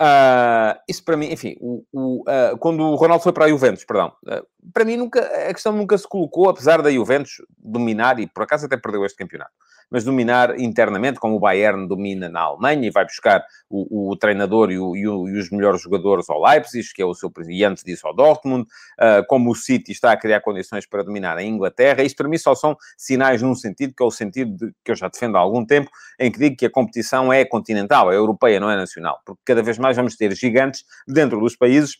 Uh, 0.01 0.81
isso 0.89 1.05
para 1.05 1.15
mim, 1.15 1.27
enfim, 1.31 1.55
o, 1.59 1.85
o, 1.93 2.21
uh, 2.21 2.57
quando 2.57 2.81
o 2.81 2.95
Ronaldo 2.95 3.21
foi 3.21 3.31
para 3.31 3.45
a 3.45 3.49
Juventus, 3.49 3.85
perdão, 3.85 4.11
uh, 4.25 4.43
para 4.73 4.83
mim 4.83 4.97
nunca, 4.97 5.19
a 5.19 5.53
questão 5.53 5.71
nunca 5.73 5.95
se 5.95 6.07
colocou, 6.07 6.49
apesar 6.49 6.81
da 6.81 6.91
Juventus 6.91 7.33
dominar, 7.55 8.19
e 8.19 8.25
por 8.25 8.41
acaso 8.41 8.65
até 8.65 8.75
perdeu 8.77 9.05
este 9.05 9.15
campeonato, 9.15 9.51
mas 9.91 10.05
dominar 10.05 10.57
internamente, 10.57 11.19
como 11.19 11.35
o 11.35 11.39
Bayern 11.39 11.85
domina 11.85 12.29
na 12.29 12.39
Alemanha 12.39 12.87
e 12.87 12.89
vai 12.89 13.03
buscar 13.03 13.45
o, 13.69 14.11
o 14.11 14.15
treinador 14.15 14.71
e, 14.71 14.79
o, 14.79 14.95
e, 14.95 15.01
e, 15.01 15.07
os 15.07 15.51
melhores 15.51 15.81
jogadores 15.81 16.29
ao 16.29 16.41
Leipzig, 16.41 16.87
que 16.95 17.01
é 17.01 17.05
o 17.05 17.13
seu 17.13 17.29
e 17.49 17.63
antes 17.65 17.83
disso 17.83 18.07
ao 18.07 18.15
Dortmund, 18.15 18.63
uh, 18.63 19.25
como 19.27 19.51
o 19.51 19.55
City 19.55 19.91
está 19.91 20.13
a 20.13 20.17
criar 20.17 20.39
condições 20.39 20.85
para 20.85 21.03
dominar 21.03 21.37
a 21.37 21.43
Inglaterra. 21.43 22.03
Isto 22.03 22.17
para 22.17 22.29
mim 22.29 22.37
só 22.37 22.55
são 22.55 22.77
sinais 22.97 23.41
num 23.41 23.53
sentido, 23.53 23.93
que 23.95 24.01
é 24.01 24.05
o 24.05 24.11
sentido 24.11 24.55
de, 24.55 24.73
que 24.83 24.91
eu 24.91 24.95
já 24.95 25.09
defendo 25.09 25.35
há 25.35 25.39
algum 25.39 25.65
tempo, 25.65 25.91
em 26.17 26.31
que 26.31 26.39
digo 26.39 26.55
que 26.55 26.65
a 26.65 26.71
competição 26.71 27.33
é 27.33 27.43
continental, 27.43 28.11
é 28.11 28.15
europeia, 28.15 28.59
não 28.59 28.71
é 28.71 28.77
nacional, 28.77 29.19
porque 29.25 29.41
cada 29.43 29.61
vez 29.61 29.77
mais 29.77 29.97
vamos 29.97 30.15
ter 30.15 30.33
gigantes 30.33 30.85
dentro 31.05 31.39
dos 31.39 31.57
países 31.57 31.97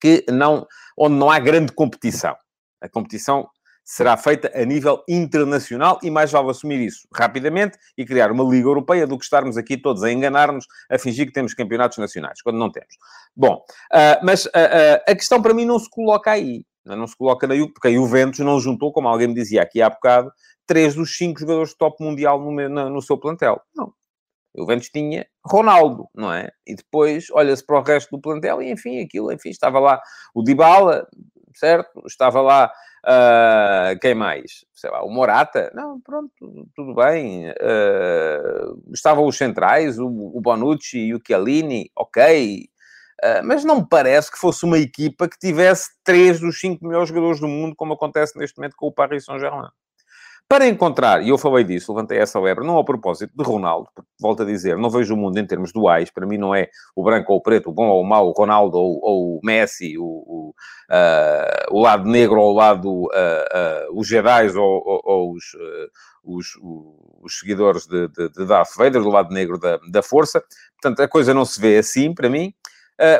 que 0.00 0.24
não, 0.28 0.66
onde 0.98 1.14
não 1.14 1.30
há 1.30 1.38
grande 1.38 1.72
competição. 1.72 2.36
A 2.80 2.88
competição 2.88 3.48
será 3.86 4.16
feita 4.16 4.50
a 4.52 4.64
nível 4.64 5.04
internacional 5.08 6.00
e 6.02 6.10
mais 6.10 6.32
vale 6.32 6.50
assumir 6.50 6.80
isso 6.80 7.06
rapidamente 7.14 7.78
e 7.96 8.04
criar 8.04 8.32
uma 8.32 8.42
Liga 8.42 8.66
Europeia 8.66 9.06
do 9.06 9.16
que 9.16 9.22
estarmos 9.22 9.56
aqui 9.56 9.76
todos 9.76 10.02
a 10.02 10.10
enganar-nos, 10.10 10.66
a 10.90 10.98
fingir 10.98 11.24
que 11.24 11.32
temos 11.32 11.54
campeonatos 11.54 11.96
nacionais, 11.96 12.42
quando 12.42 12.58
não 12.58 12.68
temos. 12.68 12.96
Bom, 13.34 13.64
uh, 13.92 14.24
mas 14.24 14.46
uh, 14.46 14.48
uh, 14.48 15.02
a 15.06 15.14
questão 15.14 15.40
para 15.40 15.54
mim 15.54 15.64
não 15.64 15.78
se 15.78 15.88
coloca 15.88 16.32
aí. 16.32 16.66
Não 16.84 17.06
se 17.06 17.16
coloca 17.16 17.46
Juventus, 17.46 17.72
porque 17.74 17.88
a 17.88 17.92
Juventus 17.92 18.38
não 18.40 18.60
juntou, 18.60 18.92
como 18.92 19.08
alguém 19.08 19.28
me 19.28 19.34
dizia 19.34 19.62
aqui 19.62 19.80
há 19.82 19.90
bocado, 19.90 20.32
três 20.66 20.94
dos 20.94 21.16
cinco 21.16 21.40
jogadores 21.40 21.70
de 21.70 21.78
top 21.78 22.02
mundial 22.02 22.40
no, 22.40 22.68
no, 22.68 22.90
no 22.90 23.02
seu 23.02 23.16
plantel. 23.16 23.60
Não. 23.74 23.92
O 24.54 24.62
Juventus 24.62 24.88
tinha 24.88 25.26
Ronaldo, 25.44 26.08
não 26.14 26.32
é? 26.32 26.50
E 26.66 26.74
depois 26.74 27.26
olha-se 27.30 27.64
para 27.64 27.78
o 27.78 27.82
resto 27.82 28.10
do 28.10 28.20
plantel 28.20 28.62
e, 28.62 28.70
enfim, 28.70 29.00
aquilo, 29.00 29.32
enfim, 29.32 29.50
estava 29.50 29.78
lá 29.78 30.00
o 30.34 30.42
Dybala, 30.42 31.06
certo? 31.54 32.02
Estava 32.06 32.40
lá 32.40 32.70
uh, 33.06 33.98
quem 34.00 34.14
mais? 34.14 34.64
Sei 34.74 34.90
lá, 34.90 35.04
o 35.04 35.10
Morata? 35.10 35.70
Não, 35.74 36.00
pronto, 36.00 36.30
tudo 36.74 36.94
bem. 36.94 37.48
Uh, 37.50 38.92
estavam 38.92 39.26
os 39.26 39.36
centrais, 39.36 39.98
o, 39.98 40.06
o 40.06 40.40
Bonucci 40.40 40.98
e 40.98 41.14
o 41.14 41.20
Chiellini, 41.24 41.90
ok. 41.96 42.68
Uh, 43.22 43.42
mas 43.44 43.64
não 43.64 43.76
me 43.76 43.86
parece 43.88 44.30
que 44.30 44.38
fosse 44.38 44.64
uma 44.64 44.78
equipa 44.78 45.28
que 45.28 45.38
tivesse 45.38 45.90
três 46.04 46.38
dos 46.38 46.60
cinco 46.60 46.86
melhores 46.86 47.08
jogadores 47.08 47.40
do 47.40 47.48
mundo, 47.48 47.74
como 47.74 47.94
acontece 47.94 48.38
neste 48.38 48.58
momento 48.58 48.76
com 48.76 48.88
o 48.88 48.92
Paris 48.92 49.24
Saint-Germain. 49.24 49.70
Para 50.48 50.68
encontrar, 50.68 51.24
e 51.24 51.30
eu 51.30 51.36
falei 51.36 51.64
disso, 51.64 51.92
levantei 51.92 52.18
essa 52.18 52.38
lebre, 52.38 52.64
não 52.64 52.78
a 52.78 52.84
propósito 52.84 53.32
de 53.34 53.42
Ronaldo, 53.42 53.88
porque, 53.92 54.08
volto 54.20 54.44
a 54.44 54.46
dizer, 54.46 54.76
não 54.76 54.88
vejo 54.88 55.14
o 55.14 55.16
mundo 55.16 55.36
em 55.38 55.44
termos 55.44 55.72
duais, 55.72 56.08
para 56.08 56.24
mim 56.24 56.38
não 56.38 56.54
é 56.54 56.68
o 56.94 57.02
branco 57.02 57.32
ou 57.32 57.40
o 57.40 57.42
preto, 57.42 57.68
o 57.68 57.72
bom 57.72 57.88
ou 57.88 58.00
o 58.00 58.06
mau, 58.06 58.28
o 58.28 58.32
Ronaldo 58.32 58.78
ou, 58.78 59.00
ou 59.02 59.38
o 59.38 59.40
Messi, 59.42 59.98
o, 59.98 60.04
o, 60.04 60.54
o, 61.70 61.80
lado 61.80 62.08
negro 62.08 62.40
ou 62.40 62.52
o 62.52 62.56
lado, 62.56 62.90
uh, 62.90 63.06
uh, 63.06 63.98
os 63.98 64.06
Jedi 64.06 64.48
ou, 64.56 64.82
ou, 64.84 65.00
ou 65.04 65.32
os, 65.32 65.44
os, 66.24 66.46
os, 67.22 67.38
seguidores 67.38 67.86
de, 67.86 68.08
de, 68.08 68.28
de, 68.30 68.44
Darth 68.44 68.74
Vader, 68.76 69.02
do 69.02 69.08
lado 69.08 69.32
negro 69.32 69.58
da, 69.58 69.78
da 69.90 70.02
força. 70.02 70.42
Portanto, 70.80 71.00
a 71.00 71.08
coisa 71.08 71.34
não 71.34 71.44
se 71.44 71.60
vê 71.60 71.78
assim, 71.78 72.14
para 72.14 72.28
mim. 72.28 72.52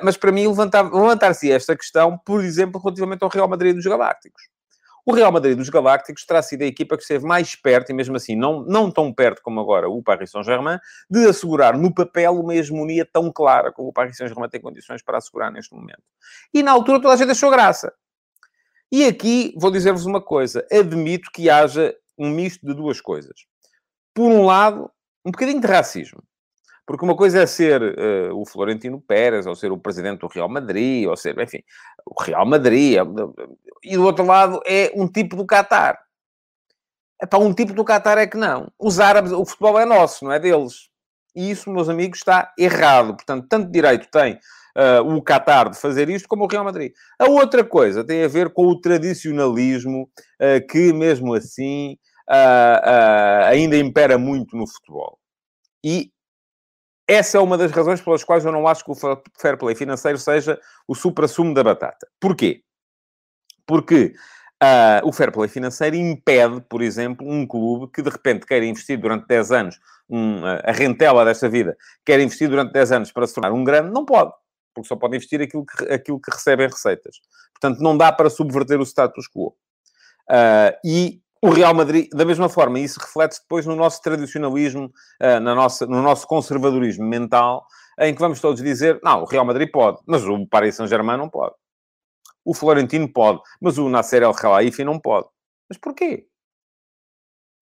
mas 0.03 0.17
para 0.17 0.33
mim 0.33 0.47
levantar-se 0.47 0.95
levantar 0.95 1.35
esta 1.45 1.77
questão, 1.77 2.19
por 2.19 2.43
exemplo, 2.43 2.81
relativamente 2.81 3.23
ao 3.23 3.31
Real 3.31 3.49
Madrid 3.49 3.75
dos 3.75 3.87
Galácticos. 3.87 4.43
O 5.09 5.15
Real 5.15 5.31
Madrid 5.31 5.57
dos 5.57 5.69
Galácticos 5.69 6.27
terá 6.27 6.43
sido 6.43 6.63
a 6.63 6.67
equipa 6.67 6.97
que 6.97 7.03
esteve 7.03 7.25
mais 7.25 7.55
perto, 7.55 7.91
e 7.91 7.95
mesmo 7.95 8.17
assim 8.17 8.35
não, 8.35 8.65
não 8.65 8.91
tão 8.91 9.15
perto 9.15 9.41
como 9.41 9.61
agora 9.61 9.89
o 9.89 10.03
Paris 10.03 10.33
Saint-Germain, 10.33 10.81
de 11.09 11.29
assegurar 11.29 11.79
no 11.79 11.95
papel 11.95 12.33
uma 12.33 12.57
hegemonia 12.57 13.07
tão 13.07 13.31
clara 13.31 13.71
como 13.71 13.91
o 13.91 13.93
Paris 13.93 14.17
Saint-Germain 14.17 14.49
tem 14.49 14.61
condições 14.61 15.05
para 15.05 15.19
assegurar 15.19 15.53
neste 15.53 15.73
momento. 15.73 16.03
E 16.53 16.61
na 16.61 16.73
altura 16.73 17.01
toda 17.01 17.15
a 17.15 17.17
gente 17.17 17.31
achou 17.31 17.53
graça. 17.53 17.95
E 18.91 19.05
aqui 19.05 19.55
vou 19.57 19.71
dizer-vos 19.71 20.07
uma 20.07 20.21
coisa: 20.21 20.67
admito 20.71 21.31
que 21.33 21.51
haja 21.51 21.95
um 22.19 22.31
misto 22.31 22.65
de 22.67 22.75
duas 22.75 23.01
coisas. 23.01 23.47
Por 24.15 24.31
um 24.31 24.45
lado, 24.45 24.91
um 25.25 25.31
bocadinho 25.31 25.61
de 25.61 25.67
racismo. 25.67 26.23
Porque 26.87 27.05
uma 27.05 27.17
coisa 27.17 27.43
é 27.43 27.47
ser 27.47 27.83
uh, 27.83 28.41
o 28.41 28.47
Florentino 28.47 29.01
Pérez, 29.01 29.45
ou 29.45 29.57
ser 29.57 29.73
o 29.73 29.79
presidente 29.79 30.21
do 30.21 30.29
Real 30.29 30.49
Madrid, 30.49 31.09
ou 31.09 31.17
ser, 31.17 31.37
enfim, 31.41 31.59
o 32.07 32.23
Real 32.23 32.47
Madrid. 32.47 32.97
E 33.83 33.97
do 33.97 34.05
outro 34.05 34.25
lado 34.25 34.61
é 34.65 34.93
um 34.95 35.09
tipo 35.09 35.35
do 35.35 35.45
Qatar. 35.45 35.99
Para 37.29 37.41
um 37.41 37.53
tipo 37.53 37.73
do 37.73 37.85
Qatar 37.85 38.19
é 38.19 38.27
que 38.27 38.37
não. 38.37 38.71
Os 38.79 39.01
árabes, 39.01 39.33
o 39.33 39.45
futebol 39.45 39.81
é 39.81 39.85
nosso, 39.85 40.25
não 40.25 40.33
é 40.33 40.39
deles. 40.39 40.89
E 41.35 41.51
isso, 41.51 41.71
meus 41.71 41.89
amigos, 41.89 42.19
está 42.19 42.53
errado. 42.57 43.17
Portanto, 43.17 43.47
tanto 43.49 43.71
direito 43.71 44.09
tem 44.09 44.39
uh, 44.77 45.17
o 45.17 45.23
Qatar 45.23 45.71
de 45.71 45.79
fazer 45.79 46.09
isto 46.11 46.29
como 46.29 46.45
o 46.45 46.47
Real 46.47 46.65
Madrid. 46.65 46.93
A 47.19 47.25
outra 47.29 47.65
coisa 47.65 48.05
tem 48.05 48.23
a 48.23 48.29
ver 48.29 48.51
com 48.51 48.67
o 48.67 48.81
tradicionalismo 48.81 50.03
uh, 50.41 50.67
que, 50.69 50.93
mesmo 50.93 51.35
assim, 51.35 51.97
uh, 52.29 53.45
ainda 53.47 53.77
impera 53.77 54.19
muito 54.19 54.57
no 54.57 54.67
futebol. 54.67 55.19
E 55.83 56.11
essa 57.09 57.39
é 57.39 57.41
uma 57.41 57.57
das 57.57 57.71
razões 57.71 58.01
pelas 58.01 58.25
quais 58.25 58.45
eu 58.45 58.53
não 58.53 58.67
acho 58.67 58.85
que 58.85 58.91
o 58.91 58.95
fair 59.39 59.57
play 59.57 59.75
financeiro 59.75 60.19
seja 60.19 60.59
o 60.87 60.95
supra-sumo 60.95 61.55
da 61.55 61.63
batata. 61.63 62.07
Porquê? 62.21 62.63
Porque 63.65 64.13
uh, 64.63 65.07
o 65.07 65.13
fair 65.13 65.31
play 65.31 65.49
financeiro 65.49 65.95
impede, 65.95 66.61
por 66.69 66.83
exemplo, 66.83 67.27
um 67.29 67.47
clube 67.47 67.91
que 67.93 68.03
de 68.03 68.11
repente 68.11 68.45
queira 68.45 68.67
investir 68.67 68.99
durante 68.99 69.27
10 69.29 69.53
anos, 69.53 69.79
um, 70.11 70.45
a 70.45 70.73
rentela 70.73 71.25
desta 71.25 71.49
vida, 71.49 71.77
quer 72.05 72.19
investir 72.21 72.49
durante 72.49 72.73
10 72.73 72.93
anos 72.93 73.13
para 73.13 73.27
se 73.27 73.35
tornar 73.35 73.53
um 73.53 73.63
grande, 73.63 73.93
não 73.93 74.05
pode. 74.05 74.33
Porque 74.77 74.89
só 74.89 74.97
pode 74.97 75.17
investir 75.17 75.41
aquilo 75.41 75.65
que, 75.65 75.85
aquilo 75.93 76.21
que 76.21 76.31
recebe 76.31 76.65
em 76.65 76.69
receitas. 76.69 77.17
Portanto, 77.59 77.81
não 77.81 77.97
dá 77.97 78.13
para 78.13 78.29
subverter 78.29 78.79
o 78.79 78.85
status 78.85 79.27
quo. 79.27 79.57
Uh, 80.29 80.77
e 80.85 81.23
o 81.43 81.49
Real 81.49 81.73
Madrid, 81.73 82.09
da 82.13 82.27
mesma 82.27 82.49
forma, 82.51 82.79
isso 82.79 83.01
reflete-se 83.01 83.41
depois 83.41 83.65
no 83.65 83.75
nosso 83.75 84.03
tradicionalismo, 84.03 84.93
uh, 85.23 85.41
na 85.41 85.55
nossa, 85.55 85.87
no 85.87 86.03
nosso 86.03 86.27
conservadorismo 86.27 87.07
mental, 87.07 87.67
em 87.99 88.15
que 88.15 88.21
vamos 88.21 88.39
todos 88.39 88.63
dizer, 88.63 89.01
não, 89.03 89.23
o 89.23 89.25
Real 89.25 89.47
Madrid 89.47 89.71
pode, 89.71 89.99
mas 90.07 90.23
o 90.25 90.47
Paris 90.47 90.75
Saint-Germain 90.75 91.17
não 91.17 91.31
pode. 91.31 91.55
O 92.45 92.53
Florentino 92.53 93.11
pode, 93.11 93.41
mas 93.61 93.79
o 93.79 93.89
Nasser 93.89 94.23
El 94.23 94.35
Khelaifi 94.35 94.85
não 94.85 95.01
pode. 95.01 95.27
Mas 95.69 95.79
porquê? 95.79 96.27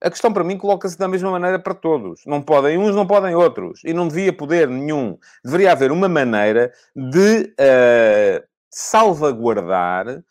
A 0.04 0.10
questão 0.10 0.30
para 0.30 0.44
mim 0.44 0.58
coloca-se 0.58 0.98
da 0.98 1.08
mesma 1.08 1.30
maneira 1.30 1.58
para 1.58 1.72
todos. 1.72 2.20
Não 2.26 2.42
podem 2.42 2.76
uns, 2.76 2.94
não 2.94 3.06
podem 3.06 3.34
outros. 3.34 3.80
E 3.84 3.94
não 3.94 4.06
devia 4.06 4.34
poder 4.34 4.68
nenhum. 4.68 5.16
Deveria 5.42 5.72
haver 5.72 5.90
uma 5.90 6.10
maneira 6.10 6.70
de 6.94 7.54
uh, 7.58 8.44
salvaguardar 8.68 10.18
uh, 10.18 10.22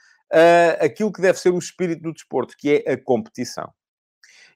aquilo 0.80 1.12
que 1.12 1.24
deve 1.24 1.40
ser 1.40 1.50
o 1.50 1.58
espírito 1.58 2.04
do 2.04 2.14
desporto, 2.14 2.56
que 2.56 2.84
é 2.86 2.94
a 2.94 3.04
competição. 3.04 3.74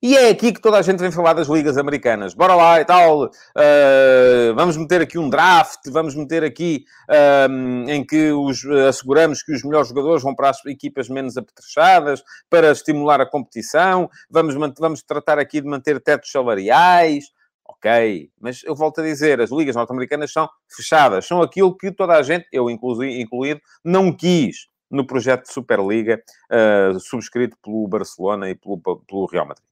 E 0.02 0.16
é 0.16 0.30
aqui 0.30 0.54
que 0.54 0.62
toda 0.62 0.78
a 0.78 0.82
gente 0.84 1.00
vem 1.00 1.12
falar 1.12 1.34
das 1.34 1.48
ligas 1.48 1.76
americanas. 1.76 2.36
Bora 2.36 2.54
lá 2.54 2.80
e 2.80 2.86
tal, 2.86 3.26
uh, 3.26 4.54
vamos 4.56 4.78
meter 4.78 5.02
aqui 5.02 5.18
um 5.18 5.28
draft, 5.28 5.80
vamos 5.88 6.14
meter 6.14 6.44
aqui 6.44 6.86
uh, 7.10 7.90
em 7.90 8.06
que 8.06 8.32
os, 8.32 8.64
asseguramos 8.88 9.42
que 9.42 9.52
os 9.52 9.64
melhores 9.64 9.90
jogadores 9.90 10.22
vão 10.22 10.36
para 10.36 10.52
as 10.52 10.64
equipas 10.68 11.10
menos 11.10 11.36
apetrechadas, 11.36 12.22
para 12.48 12.72
estimular 12.72 13.20
a 13.20 13.26
competição, 13.26 14.08
vamos, 14.30 14.54
vamos 14.78 15.02
tratar 15.02 15.40
aqui 15.40 15.62
de 15.62 15.68
manter 15.68 16.00
tetos 16.00 16.32
salariais. 16.32 17.26
Ok, 17.70 18.30
mas 18.40 18.64
eu 18.64 18.74
volto 18.74 19.02
a 19.02 19.04
dizer, 19.04 19.42
as 19.42 19.52
ligas 19.52 19.76
norte-americanas 19.76 20.32
são 20.32 20.48
fechadas, 20.70 21.26
são 21.26 21.42
aquilo 21.42 21.76
que 21.76 21.92
toda 21.92 22.14
a 22.14 22.24
gente, 22.24 22.48
eu 22.52 22.70
incluído, 22.70 23.60
não 23.84 24.12
quis 24.16 24.68
no 24.90 25.06
projeto 25.06 25.44
de 25.44 25.54
Superliga 25.54 26.22
uh, 26.50 26.98
subscrito 27.00 27.58
pelo 27.62 27.88
Barcelona 27.88 28.50
e 28.50 28.56
pelo, 28.56 28.80
pelo 28.80 29.26
Real 29.26 29.46
Madrid. 29.46 29.67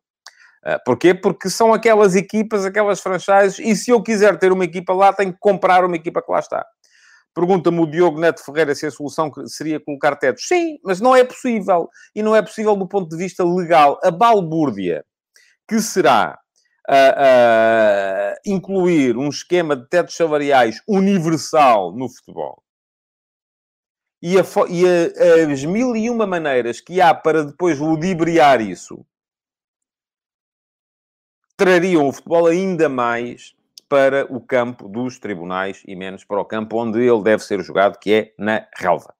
Uh, 0.65 0.79
porquê? 0.83 1.13
Porque 1.13 1.49
são 1.49 1.73
aquelas 1.73 2.15
equipas, 2.15 2.65
aquelas 2.65 2.99
franchises, 2.99 3.59
e 3.59 3.75
se 3.75 3.91
eu 3.91 4.01
quiser 4.01 4.37
ter 4.39 4.51
uma 4.51 4.65
equipa 4.65 4.93
lá, 4.93 5.13
tenho 5.13 5.31
que 5.31 5.39
comprar 5.39 5.85
uma 5.85 5.95
equipa 5.95 6.21
que 6.21 6.31
lá 6.31 6.39
está. 6.39 6.65
Pergunta-me 7.35 7.79
o 7.79 7.85
Diogo 7.85 8.19
Neto 8.19 8.43
Ferreira 8.43 8.73
se 8.73 8.85
a 8.85 8.91
solução 8.91 9.29
seria 9.45 9.79
colocar 9.79 10.15
tetos. 10.15 10.47
Sim, 10.47 10.79
mas 10.83 11.01
não 11.01 11.15
é 11.15 11.23
possível. 11.23 11.89
E 12.15 12.23
não 12.23 12.35
é 12.35 12.41
possível 12.41 12.75
do 12.75 12.87
ponto 12.87 13.09
de 13.09 13.17
vista 13.17 13.43
legal. 13.43 13.99
A 14.01 14.09
balbúrdia 14.09 15.03
que 15.67 15.81
será 15.81 16.39
uh, 16.89 16.93
uh, 16.93 18.35
incluir 18.45 19.17
um 19.17 19.27
esquema 19.27 19.75
de 19.75 19.87
tetos 19.89 20.15
salariais 20.15 20.81
universal 20.87 21.91
no 21.91 22.07
futebol 22.09 22.63
e, 24.21 24.39
a, 24.39 24.43
e 24.69 24.83
a, 24.87 25.51
as 25.51 25.63
mil 25.63 25.95
e 25.95 26.09
uma 26.09 26.25
maneiras 26.25 26.79
que 26.81 27.01
há 27.01 27.13
para 27.13 27.43
depois 27.43 27.79
ludibriar 27.79 28.61
isso 28.61 29.05
trariam 31.57 32.07
o 32.07 32.11
futebol 32.11 32.47
ainda 32.47 32.89
mais 32.89 33.55
para 33.87 34.25
o 34.33 34.41
campo 34.41 34.89
dos 34.89 35.19
tribunais 35.19 35.83
e 35.87 35.95
menos 35.95 36.23
para 36.23 36.39
o 36.39 36.45
campo 36.45 36.81
onde 36.81 36.99
ele 36.99 37.21
deve 37.21 37.43
ser 37.43 37.61
jogado, 37.63 37.99
que 37.99 38.13
é 38.13 38.33
na 38.37 38.67
relva. 38.77 39.13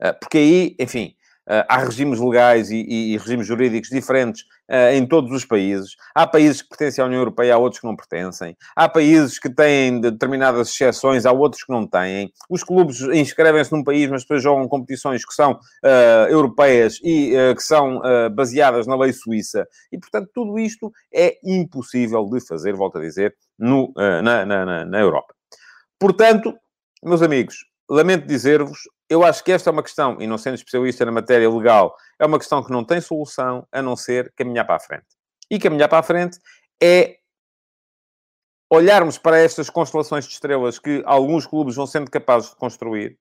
Ah, 0.00 0.12
porque 0.12 0.38
aí, 0.38 0.76
enfim, 0.78 1.14
ah, 1.46 1.66
há 1.68 1.78
regimes 1.78 2.20
legais 2.20 2.70
e, 2.70 2.76
e, 2.76 3.14
e 3.14 3.18
regimes 3.18 3.46
jurídicos 3.46 3.90
diferentes 3.90 4.44
uh, 4.70 4.92
em 4.94 5.06
todos 5.06 5.30
os 5.32 5.44
países. 5.44 5.96
Há 6.14 6.26
países 6.26 6.62
que 6.62 6.68
pertencem 6.68 7.02
à 7.02 7.06
União 7.06 7.20
Europeia, 7.20 7.54
há 7.54 7.58
outros 7.58 7.80
que 7.80 7.86
não 7.86 7.96
pertencem. 7.96 8.56
Há 8.74 8.88
países 8.88 9.38
que 9.38 9.50
têm 9.50 10.00
determinadas 10.00 10.68
exceções, 10.68 11.26
há 11.26 11.32
outros 11.32 11.64
que 11.64 11.72
não 11.72 11.86
têm. 11.86 12.32
Os 12.48 12.62
clubes 12.62 13.00
inscrevem-se 13.00 13.72
num 13.72 13.84
país, 13.84 14.10
mas 14.10 14.22
depois 14.22 14.42
jogam 14.42 14.68
competições 14.68 15.24
que 15.24 15.34
são 15.34 15.52
uh, 15.52 16.28
europeias 16.28 16.98
e 17.02 17.34
uh, 17.34 17.54
que 17.54 17.62
são 17.62 18.00
baseadas 18.34 18.86
na 18.86 18.96
lei 18.96 19.12
suíça. 19.12 19.66
E, 19.92 19.98
portanto, 19.98 20.30
tudo 20.32 20.58
isto 20.58 20.92
é 21.12 21.36
impossível 21.44 22.24
de 22.26 22.40
fazer, 22.40 22.74
volto 22.74 22.98
a 22.98 23.00
dizer, 23.00 23.34
no, 23.58 23.92
na, 23.96 24.44
na, 24.44 24.84
na 24.84 25.00
Europa. 25.00 25.34
Portanto, 25.98 26.54
meus 27.02 27.22
amigos, 27.22 27.64
lamento 27.88 28.26
dizer-vos, 28.26 28.80
eu 29.08 29.24
acho 29.24 29.42
que 29.44 29.52
esta 29.52 29.70
é 29.70 29.72
uma 29.72 29.82
questão, 29.82 30.20
e 30.20 30.26
não 30.26 30.36
sendo 30.36 30.54
especialista 30.54 31.04
na 31.04 31.12
matéria 31.12 31.48
legal, 31.50 31.94
é 32.18 32.26
uma 32.26 32.38
questão 32.38 32.62
que 32.62 32.72
não 32.72 32.84
tem 32.84 33.00
solução 33.00 33.66
a 33.70 33.80
não 33.80 33.96
ser 33.96 34.32
caminhar 34.36 34.66
para 34.66 34.76
a 34.76 34.80
frente. 34.80 35.06
E 35.50 35.58
caminhar 35.58 35.88
para 35.88 35.98
a 35.98 36.02
frente 36.02 36.38
é 36.82 37.18
olharmos 38.70 39.16
para 39.16 39.38
estas 39.38 39.70
constelações 39.70 40.26
de 40.26 40.32
estrelas 40.32 40.78
que 40.78 41.02
alguns 41.06 41.46
clubes 41.46 41.76
vão 41.76 41.86
sendo 41.86 42.10
capazes 42.10 42.50
de 42.50 42.56
construir, 42.56 43.16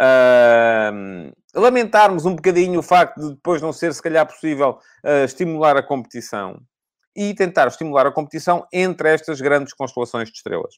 uh, 0.00 1.32
lamentarmos 1.54 2.26
um 2.26 2.34
bocadinho 2.34 2.80
o 2.80 2.82
facto 2.82 3.20
de 3.20 3.30
depois 3.34 3.62
não 3.62 3.72
ser, 3.72 3.94
se 3.94 4.02
calhar, 4.02 4.26
possível 4.26 4.80
uh, 5.04 5.24
estimular 5.24 5.76
a 5.76 5.82
competição 5.82 6.60
e 7.16 7.32
tentar 7.34 7.68
estimular 7.68 8.06
a 8.06 8.12
competição 8.12 8.66
entre 8.72 9.08
estas 9.14 9.40
grandes 9.40 9.72
constelações 9.72 10.28
de 10.28 10.36
estrelas. 10.36 10.74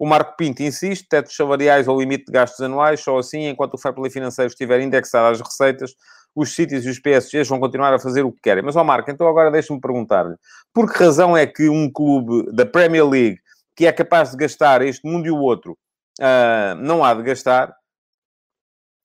O 0.00 0.06
Marco 0.06 0.34
Pinto 0.34 0.62
insiste, 0.62 1.06
tetos 1.06 1.36
salariais 1.36 1.86
ou 1.86 2.00
limite 2.00 2.24
de 2.24 2.32
gastos 2.32 2.58
anuais, 2.62 3.00
só 3.00 3.18
assim, 3.18 3.48
enquanto 3.48 3.74
o 3.74 3.78
fair 3.78 3.94
play 3.94 4.10
financeiro 4.10 4.48
estiver 4.48 4.80
indexado 4.80 5.26
às 5.26 5.42
receitas, 5.42 5.94
os 6.34 6.54
sítios 6.54 6.86
e 6.86 6.88
os 6.88 6.98
PSGs 6.98 7.46
vão 7.46 7.60
continuar 7.60 7.92
a 7.92 7.98
fazer 7.98 8.24
o 8.24 8.32
que 8.32 8.40
querem. 8.40 8.64
Mas, 8.64 8.76
ó 8.76 8.82
Marco, 8.82 9.10
então 9.10 9.28
agora 9.28 9.50
deixa-me 9.50 9.78
perguntar-lhe, 9.78 10.36
por 10.72 10.90
que 10.90 10.98
razão 10.98 11.36
é 11.36 11.46
que 11.46 11.68
um 11.68 11.92
clube 11.92 12.50
da 12.50 12.64
Premier 12.64 13.06
League, 13.06 13.40
que 13.76 13.86
é 13.86 13.92
capaz 13.92 14.30
de 14.30 14.38
gastar 14.38 14.80
este 14.80 15.06
mundo 15.06 15.26
e 15.26 15.30
o 15.30 15.36
outro, 15.36 15.76
uh, 16.18 16.74
não 16.76 17.04
há 17.04 17.12
de 17.12 17.22
gastar, 17.22 17.70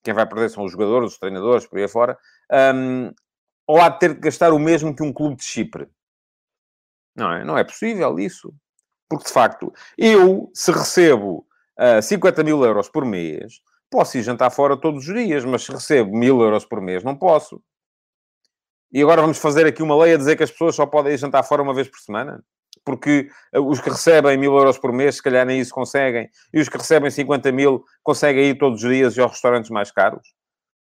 quem 0.02 0.14
vai 0.14 0.26
perder 0.26 0.50
são 0.50 0.64
os 0.64 0.72
jogadores, 0.72 1.12
os 1.12 1.20
treinadores, 1.20 1.68
por 1.68 1.78
aí 1.78 1.84
afora, 1.84 2.18
um, 2.74 3.12
ou 3.68 3.82
há 3.82 3.90
de 3.90 4.00
ter 4.00 4.14
de 4.14 4.22
gastar 4.22 4.54
o 4.54 4.60
mesmo 4.60 4.96
que 4.96 5.04
um 5.04 5.12
clube 5.12 5.36
de 5.36 5.44
Chipre? 5.44 5.90
Não 7.14 7.34
é? 7.34 7.44
Não 7.44 7.58
é 7.58 7.66
possível 7.66 8.18
isso. 8.18 8.56
Porque, 9.10 9.26
de 9.26 9.32
facto, 9.32 9.72
eu, 9.98 10.50
se 10.54 10.72
recebo 10.72 11.46
uh, 11.80 11.98
ah, 11.98 12.02
50 12.02 12.44
mil 12.44 12.64
euros 12.64 12.90
por 12.90 13.06
mês, 13.06 13.62
posso 13.90 14.18
ir 14.18 14.24
jantar 14.24 14.50
fora 14.50 14.76
todos 14.76 15.08
os 15.08 15.14
dias, 15.14 15.46
mas 15.46 15.64
se 15.64 15.72
recebo 15.72 16.16
mil 16.16 16.42
euros 16.42 16.66
por 16.66 16.82
mês, 16.82 17.04
não 17.04 17.16
posso. 17.16 17.62
E 18.92 19.02
agora 19.02 19.22
vamos 19.22 19.38
fazer 19.38 19.66
aqui 19.66 19.84
uma 19.84 19.98
lei 19.98 20.14
a 20.14 20.18
dizer 20.18 20.36
que 20.36 20.44
as 20.44 20.52
pessoas 20.52 20.76
só 20.76 20.86
podem 20.86 21.14
ir 21.14 21.18
jantar 21.18 21.44
fora 21.44 21.62
uma 21.62 21.74
vez 21.74 21.88
por 21.88 22.00
semana? 22.00 22.44
Porque 22.84 23.30
ah, 23.54 23.60
os 23.60 23.80
que 23.80 23.90
recebem 23.90 24.38
mil 24.38 24.56
euros 24.56 24.78
por 24.78 24.92
mês, 24.92 25.16
se 25.16 25.24
calhar 25.24 25.46
nem 25.46 25.60
isso 25.60 25.74
conseguem, 25.74 26.30
e 26.54 26.60
os 26.60 26.70
que 26.70 26.78
recebem 26.78 27.12
50 27.12 27.52
mil 27.52 27.84
conseguem 28.04 28.50
ir 28.50 28.58
todos 28.58 28.84
os 28.84 28.90
dias 28.90 29.18
e 29.18 29.22
aos 29.22 29.34
restaurantes 29.34 29.70
mais 29.70 29.92
caros? 29.92 30.28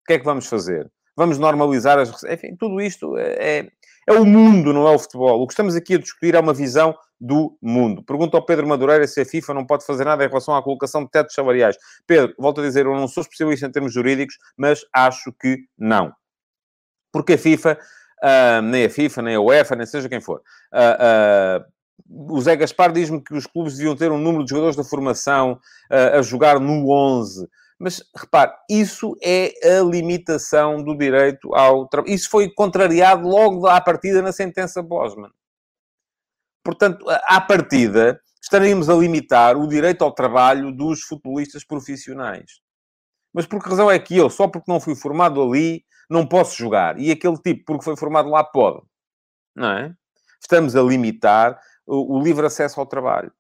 O 0.03 0.05
que 0.07 0.13
é 0.13 0.19
que 0.19 0.25
vamos 0.25 0.45
fazer? 0.47 0.91
Vamos 1.15 1.37
normalizar 1.37 1.99
as... 1.99 2.23
Enfim, 2.23 2.55
tudo 2.55 2.81
isto 2.81 3.17
é, 3.17 3.67
é 4.08 4.13
o 4.13 4.25
mundo, 4.25 4.74
não 4.74 4.88
é 4.88 4.91
o 4.91 5.00
futebol. 5.00 5.41
O 5.41 5.48
que 5.48 5.53
estamos 5.53 5.75
aqui 5.75 5.96
a 5.96 5.98
discutir 5.98 6.36
é 6.36 6.39
uma 6.39 6.53
visão 6.53 6.96
do 7.20 7.55
mundo. 7.62 8.03
Pergunta 8.03 8.36
ao 8.36 8.43
Pedro 8.43 8.67
Madureira 8.67 9.05
se 9.08 9.22
a 9.22 9.25
FIFA 9.25 9.53
não 9.53 9.65
pode 9.65 9.86
fazer 9.86 10.03
nada 10.03 10.25
em 10.25 10.27
relação 10.27 10.55
à 10.55 10.63
colocação 10.63 11.03
de 11.03 11.12
tetos 11.12 11.36
salariais. 11.36 11.77
Pedro, 12.08 12.34
volto 12.38 12.62
a 12.62 12.63
dizer, 12.63 12.86
eu 12.88 12.96
não 12.96 13.08
sou 13.08 13.22
especialista 13.22 13.67
em 13.67 13.72
termos 13.72 13.93
jurídicos, 13.93 14.38
mas 14.58 14.81
acho 14.91 15.31
que 15.39 15.65
não. 15.77 16.12
Porque 17.12 17.34
a 17.34 17.38
FIFA, 17.38 17.77
uh, 18.24 18.62
nem 18.63 18.86
a 18.86 18.89
FIFA, 18.89 19.22
nem 19.22 19.36
a 19.36 19.41
UEFA, 19.41 19.75
nem 19.75 19.86
seja 19.86 20.10
quem 20.10 20.20
for, 20.20 20.41
uh, 20.74 21.62
uh, 21.62 22.34
o 22.34 22.41
Zé 22.41 22.55
Gaspar 22.55 22.91
diz-me 22.91 23.22
que 23.22 23.36
os 23.36 23.46
clubes 23.46 23.77
deviam 23.77 23.96
ter 23.96 24.12
um 24.12 24.17
número 24.17 24.43
de 24.43 24.50
jogadores 24.50 24.75
da 24.75 24.84
formação 24.84 25.60
a 25.89 26.22
jogar 26.22 26.60
no 26.60 26.89
11. 26.89 27.48
Mas 27.81 28.03
repare, 28.15 28.53
isso 28.69 29.17
é 29.23 29.79
a 29.79 29.81
limitação 29.81 30.83
do 30.83 30.95
direito 30.95 31.51
ao 31.55 31.88
trabalho. 31.88 32.13
Isso 32.13 32.29
foi 32.29 32.47
contrariado 32.47 33.27
logo 33.27 33.65
à 33.65 33.81
partida 33.81 34.21
na 34.21 34.31
sentença 34.31 34.83
Bosman. 34.83 35.31
Portanto, 36.63 37.03
à 37.09 37.41
partida, 37.41 38.21
estaríamos 38.39 38.88
a 38.88 38.93
limitar 38.93 39.57
o 39.57 39.67
direito 39.67 40.03
ao 40.03 40.13
trabalho 40.13 40.71
dos 40.71 41.01
futebolistas 41.01 41.65
profissionais. 41.65 42.59
Mas 43.33 43.47
por 43.47 43.59
que 43.59 43.69
razão 43.69 43.89
é 43.89 43.97
que 43.97 44.15
eu, 44.15 44.29
só 44.29 44.47
porque 44.47 44.71
não 44.71 44.79
fui 44.79 44.93
formado 44.93 45.41
ali, 45.41 45.83
não 46.07 46.27
posso 46.27 46.55
jogar? 46.55 47.00
E 47.00 47.09
aquele 47.09 47.38
tipo, 47.38 47.65
porque 47.65 47.83
foi 47.83 47.97
formado 47.97 48.29
lá, 48.29 48.43
pode? 48.43 48.85
Não 49.55 49.71
é? 49.71 49.95
Estamos 50.39 50.75
a 50.75 50.83
limitar 50.83 51.59
o, 51.88 52.17
o 52.17 52.23
livre 52.23 52.45
acesso 52.45 52.79
ao 52.79 52.85
trabalho. 52.85 53.33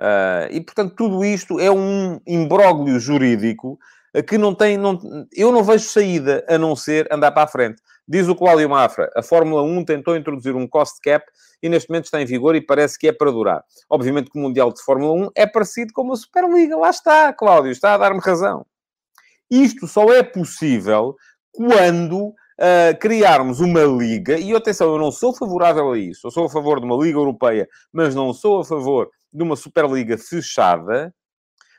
Uh, 0.00 0.48
e, 0.50 0.60
portanto, 0.60 0.94
tudo 0.96 1.24
isto 1.24 1.60
é 1.60 1.70
um 1.70 2.20
imbróglio 2.26 2.98
jurídico 2.98 3.78
que 4.26 4.36
não 4.36 4.54
tem... 4.54 4.76
Não, 4.76 4.98
eu 5.32 5.50
não 5.52 5.64
vejo 5.64 5.84
saída 5.84 6.44
a 6.48 6.58
não 6.58 6.76
ser 6.76 7.08
andar 7.10 7.32
para 7.32 7.44
a 7.44 7.46
frente. 7.46 7.80
Diz 8.06 8.28
o 8.28 8.34
Cláudio 8.34 8.68
Mafra, 8.68 9.10
a 9.16 9.22
Fórmula 9.22 9.62
1 9.62 9.84
tentou 9.84 10.16
introduzir 10.16 10.54
um 10.54 10.66
cost 10.66 11.00
cap 11.00 11.24
e 11.62 11.68
neste 11.68 11.88
momento 11.88 12.06
está 12.06 12.20
em 12.20 12.26
vigor 12.26 12.56
e 12.56 12.60
parece 12.60 12.98
que 12.98 13.08
é 13.08 13.12
para 13.12 13.30
durar. 13.30 13.64
Obviamente 13.88 14.30
que 14.30 14.38
o 14.38 14.42
Mundial 14.42 14.72
de 14.72 14.82
Fórmula 14.82 15.28
1 15.28 15.30
é 15.36 15.46
parecido 15.46 15.92
com 15.92 16.12
a 16.12 16.16
Superliga. 16.16 16.76
Lá 16.76 16.90
está, 16.90 17.32
Cláudio, 17.32 17.70
está 17.70 17.94
a 17.94 17.98
dar-me 17.98 18.20
razão. 18.20 18.66
Isto 19.48 19.86
só 19.86 20.12
é 20.12 20.22
possível 20.22 21.14
quando 21.52 22.28
uh, 22.28 22.98
criarmos 22.98 23.60
uma 23.60 23.82
liga, 23.84 24.38
e 24.38 24.54
atenção, 24.54 24.92
eu 24.92 24.98
não 24.98 25.12
sou 25.12 25.34
favorável 25.34 25.92
a 25.92 25.98
isso, 25.98 26.26
eu 26.26 26.30
sou 26.30 26.46
a 26.46 26.50
favor 26.50 26.80
de 26.80 26.86
uma 26.86 26.96
liga 26.96 27.18
europeia, 27.18 27.68
mas 27.92 28.14
não 28.14 28.32
sou 28.32 28.60
a 28.60 28.64
favor 28.64 29.10
de 29.32 29.42
uma 29.42 29.56
Superliga 29.56 30.18
fechada, 30.18 31.14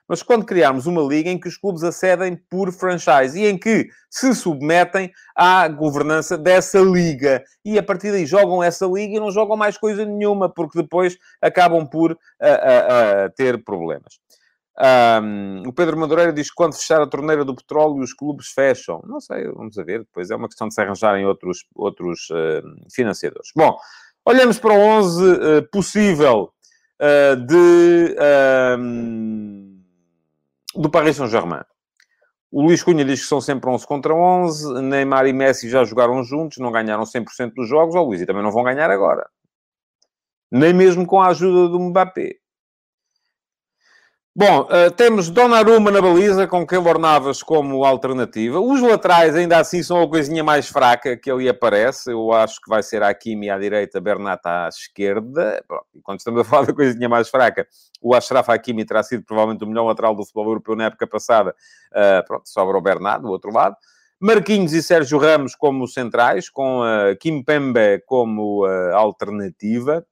mas 0.08 0.22
quando 0.22 0.46
criarmos 0.46 0.86
uma 0.86 1.02
liga 1.02 1.30
em 1.30 1.40
que 1.40 1.48
os 1.48 1.58
clubes 1.58 1.84
acedem 1.84 2.36
por 2.50 2.72
franchise 2.72 3.40
e 3.40 3.48
em 3.48 3.58
que 3.58 3.88
se 4.10 4.36
submetem 4.36 5.12
à 5.36 5.68
governança 5.68 6.38
dessa 6.38 6.80
liga 6.80 7.44
e 7.64 7.80
a 7.80 7.84
partir 7.84 8.12
daí 8.12 8.26
jogam 8.26 8.62
essa 8.62 8.86
liga 8.86 9.16
e 9.16 9.20
não 9.20 9.32
jogam 9.32 9.56
mais 9.56 9.78
coisa 9.78 10.06
nenhuma, 10.06 10.50
porque 10.50 10.82
depois 10.82 11.18
acabam 11.42 11.88
por 11.88 12.18
ter 13.36 13.64
problemas. 13.64 14.20
Um, 14.76 15.68
o 15.68 15.74
Pedro 15.74 15.98
Madureira 15.98 16.34
diz 16.34 16.50
que 16.50 16.56
quando 16.56 16.74
fechar 16.74 17.00
a 17.00 17.08
torneira 17.08 17.46
do 17.46 17.56
petróleo 17.56 18.02
os 18.02 18.14
clubes 18.14 18.48
fecham. 18.48 19.02
Não 19.08 19.22
sei, 19.22 19.48
vamos 19.52 19.76
ver. 19.76 20.00
Depois 20.00 20.30
é 20.30 20.36
uma 20.36 20.48
questão 20.48 20.68
de 20.68 20.74
se 20.74 20.82
arranjarem 20.82 21.26
outros, 21.26 21.66
outros 21.76 22.28
financiadores. 22.94 23.50
Bom, 23.56 23.78
olhamos 24.26 24.60
para 24.60 24.74
o 24.74 24.80
11 24.80 25.62
possível 25.72 26.53
de 27.48 28.16
do 30.76 30.90
Paris 30.90 31.18
Saint-Germain. 31.18 31.64
O 32.52 32.62
Luís 32.62 32.84
Cunha 32.84 33.04
diz 33.04 33.22
que 33.22 33.28
são 33.28 33.42
sempre 33.42 33.70
11 33.70 33.88
contra 33.88 34.14
11. 34.14 34.82
Neymar 34.82 35.26
e 35.26 35.34
Messi 35.34 35.70
já 35.70 35.84
jogaram 35.84 36.24
juntos, 36.24 36.60
não 36.60 36.72
ganharam 36.72 37.04
100% 37.04 37.54
dos 37.56 37.68
jogos. 37.68 37.96
Ó, 37.96 38.04
Luís, 38.04 38.22
e 38.22 38.26
também 38.26 38.44
não 38.44 38.52
vão 38.52 38.64
ganhar 38.64 38.92
agora. 38.92 39.28
Nem 40.52 40.72
mesmo 40.72 41.06
com 41.06 41.20
a 41.20 41.30
ajuda 41.30 41.70
do 41.70 41.80
Mbappé. 41.80 42.36
Bom, 44.36 44.62
uh, 44.62 44.90
temos 44.90 45.30
Donnarumma 45.30 45.92
na 45.92 46.02
baliza, 46.02 46.48
com 46.48 46.66
Keylor 46.66 46.98
Navas 46.98 47.44
como 47.44 47.86
alternativa. 47.86 48.60
Os 48.60 48.82
laterais, 48.82 49.36
ainda 49.36 49.60
assim, 49.60 49.84
são 49.84 50.02
a 50.02 50.10
coisinha 50.10 50.44
mais 50.44 50.68
fraca 50.68 51.16
que 51.16 51.30
ali 51.30 51.48
aparece. 51.48 52.10
Eu 52.10 52.32
acho 52.32 52.60
que 52.60 52.68
vai 52.68 52.82
ser 52.82 53.04
a 53.04 53.10
Hakimi 53.10 53.52
à 53.52 53.60
direita, 53.60 54.02
Bernat 54.02 54.42
à 54.44 54.68
esquerda. 54.68 55.64
Bom, 55.70 55.80
quando 56.02 56.18
estamos 56.18 56.42
a 56.42 56.44
falar 56.50 56.66
da 56.66 56.74
coisinha 56.74 57.08
mais 57.08 57.30
fraca, 57.30 57.68
o 58.02 58.16
Ashraf 58.16 58.50
Hakimi 58.50 58.84
terá 58.84 59.04
sido 59.04 59.24
provavelmente 59.24 59.64
o 59.64 59.68
melhor 59.68 59.86
lateral 59.86 60.16
do 60.16 60.24
futebol 60.24 60.48
europeu 60.48 60.76
na 60.76 60.86
época 60.86 61.06
passada. 61.06 61.54
Uh, 61.92 62.26
pronto, 62.26 62.50
sobra 62.50 62.76
o 62.76 62.82
Bernat, 62.82 63.22
do 63.22 63.30
outro 63.30 63.54
lado. 63.54 63.76
Marquinhos 64.20 64.74
e 64.74 64.82
Sérgio 64.82 65.20
Ramos 65.20 65.54
como 65.54 65.88
centrais, 65.88 66.50
com 66.50 66.82
uh, 66.82 67.16
Kim 67.20 67.44
Pembe 67.44 68.02
como 68.08 68.66
uh, 68.66 68.96
alternativa. 68.96 70.04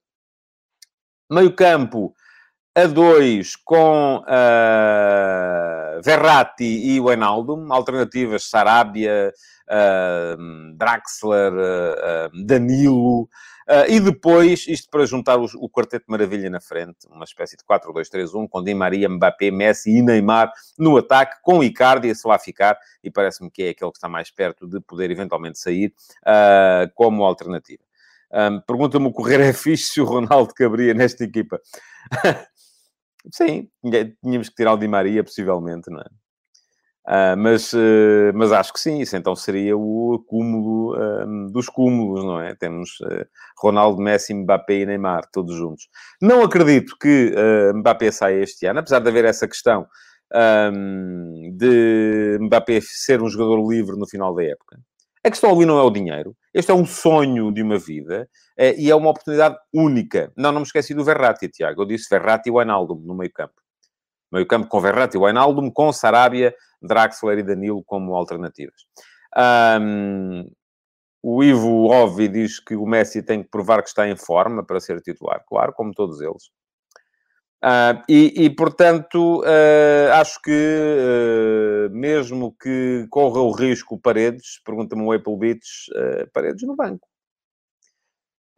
Meio 1.28 1.56
campo, 1.56 2.14
a 2.74 2.86
dois 2.86 3.58
com 3.58 4.18
uh, 4.18 6.02
Verratti 6.02 6.64
e 6.64 6.98
Enaldo, 7.00 7.68
alternativas 7.70 8.46
Sarabia, 8.46 9.34
uh, 9.68 10.78
Draxler, 10.78 11.52
uh, 11.52 12.46
Danilo, 12.46 13.28
e 13.88 14.02
depois, 14.02 14.68
isto 14.68 14.90
para 14.90 15.06
juntar 15.06 15.38
o, 15.40 15.46
o 15.56 15.70
quarteto 15.70 16.04
maravilha 16.10 16.50
na 16.50 16.60
frente, 16.60 17.08
uma 17.10 17.24
espécie 17.24 17.56
de 17.56 17.64
4-2-3-1, 17.64 18.50
com 18.50 18.62
Di 18.62 18.74
Maria, 18.74 19.08
Mbappé, 19.08 19.50
Messi 19.50 19.92
e 19.92 20.02
Neymar 20.02 20.52
no 20.78 20.98
ataque, 20.98 21.38
com 21.42 21.64
Icardi 21.64 22.14
se 22.14 22.28
lá 22.28 22.38
ficar, 22.38 22.78
e 23.02 23.10
parece-me 23.10 23.50
que 23.50 23.64
é 23.64 23.70
aquele 23.70 23.92
que 23.92 23.98
está 23.98 24.10
mais 24.10 24.30
perto 24.30 24.68
de 24.68 24.82
poder 24.82 25.10
eventualmente 25.10 25.58
sair 25.58 25.94
como 26.96 27.24
alternativa. 27.24 27.82
Um, 28.34 28.62
Pergunta-me 28.62 29.08
o 29.08 29.12
correr 29.12 29.42
é 29.42 29.54
fixe 29.54 29.94
se 29.94 30.02
o 30.02 30.06
Ronaldo 30.06 30.54
caberia 30.54 30.94
nesta 30.94 31.24
equipa. 31.24 31.60
Sim, 33.32 33.70
tínhamos 34.24 34.50
que 34.50 34.56
tirar 34.56 34.74
o 34.74 34.78
Di 34.78 34.88
Maria, 34.88 35.24
possivelmente, 35.24 35.92
não 35.92 36.00
é? 36.00 36.06
Uh, 37.08 37.36
mas, 37.36 37.74
uh, 37.74 38.32
mas 38.36 38.52
acho 38.52 38.72
que 38.72 38.80
sim, 38.80 39.00
isso 39.00 39.18
então 39.18 39.36
seria 39.36 39.76
o 39.76 40.24
cúmulo 40.28 40.96
uh, 40.96 41.52
dos 41.52 41.68
cúmulos, 41.68 42.24
não 42.24 42.40
é? 42.40 42.56
Temos 42.56 43.00
Ronaldo, 43.58 44.02
Messi, 44.02 44.34
Mbappé 44.34 44.82
e 44.82 44.86
Neymar, 44.86 45.28
todos 45.32 45.56
juntos. 45.56 45.88
Não 46.22 46.44
acredito 46.44 46.96
que 47.00 47.34
Mbappé 47.76 48.12
saia 48.12 48.44
este 48.44 48.66
ano, 48.68 48.80
apesar 48.80 49.00
de 49.00 49.10
haver 49.10 49.26
essa 49.26 49.48
questão 49.48 49.88
um, 50.34 51.56
de 51.58 52.38
Mbappé 52.42 52.80
ser 52.82 53.22
um 53.22 53.30
jogador 53.30 53.68
livre 53.68 53.98
no 53.98 54.08
final 54.08 54.34
da 54.34 54.44
época. 54.44 54.80
A 55.24 55.30
questão 55.30 55.52
ali 55.52 55.66
não 55.66 55.78
é 55.78 55.84
o 55.84 55.90
dinheiro. 55.92 56.36
Este 56.54 56.72
é 56.72 56.74
um 56.74 56.86
sonho 56.86 57.52
de 57.52 57.62
uma 57.62 57.78
vida 57.78 58.28
eh, 58.58 58.76
e 58.78 58.90
é 58.90 58.96
uma 58.96 59.10
oportunidade 59.10 59.58
única. 59.74 60.32
Não, 60.36 60.52
não 60.52 60.62
me 60.62 60.66
esqueci 60.66 60.94
do 60.94 61.04
Verratti, 61.04 61.48
Tiago. 61.48 61.84
Eu 61.84 61.86
disse 61.86 62.10
Verratti 62.10 62.50
e 62.50 62.52
Wijnaldum 62.52 63.02
no 63.06 63.16
meio 63.16 63.32
campo. 63.32 63.54
Meio 64.32 64.48
campo 64.48 64.68
com 64.68 64.82
Verratti 64.82 65.18
e 65.18 65.20
Wijnaldum, 65.20 65.70
com 65.70 65.94
Sarabia, 65.94 66.56
Draxler 66.82 67.40
e 67.40 67.44
Danilo 67.44 67.84
como 67.84 68.16
alternativas. 68.16 68.82
Um, 69.38 70.50
o 71.22 71.44
Ivo 71.44 71.92
Ovi 71.92 72.28
diz 72.28 72.60
que 72.60 72.76
o 72.76 72.86
Messi 72.86 73.22
tem 73.22 73.44
que 73.44 73.50
provar 73.50 73.84
que 73.84 73.90
está 73.90 74.08
em 74.08 74.16
forma 74.16 74.66
para 74.66 74.80
ser 74.80 75.00
titular. 75.02 75.44
Claro, 75.48 75.72
como 75.74 75.94
todos 75.94 76.20
eles. 76.20 76.50
Uh, 77.64 78.02
e, 78.10 78.46
e, 78.46 78.50
portanto, 78.50 79.42
uh, 79.42 80.12
acho 80.14 80.42
que, 80.42 80.50
uh, 80.52 81.96
mesmo 81.96 82.56
que 82.60 83.06
corra 83.12 83.40
o 83.40 83.52
risco 83.52 84.00
Paredes, 84.00 84.60
pergunta-me 84.66 85.04
o 85.04 85.12
Apple 85.12 85.38
Beats, 85.38 85.86
Paredes 86.34 86.64
no 86.64 86.76
banco. 86.76 87.08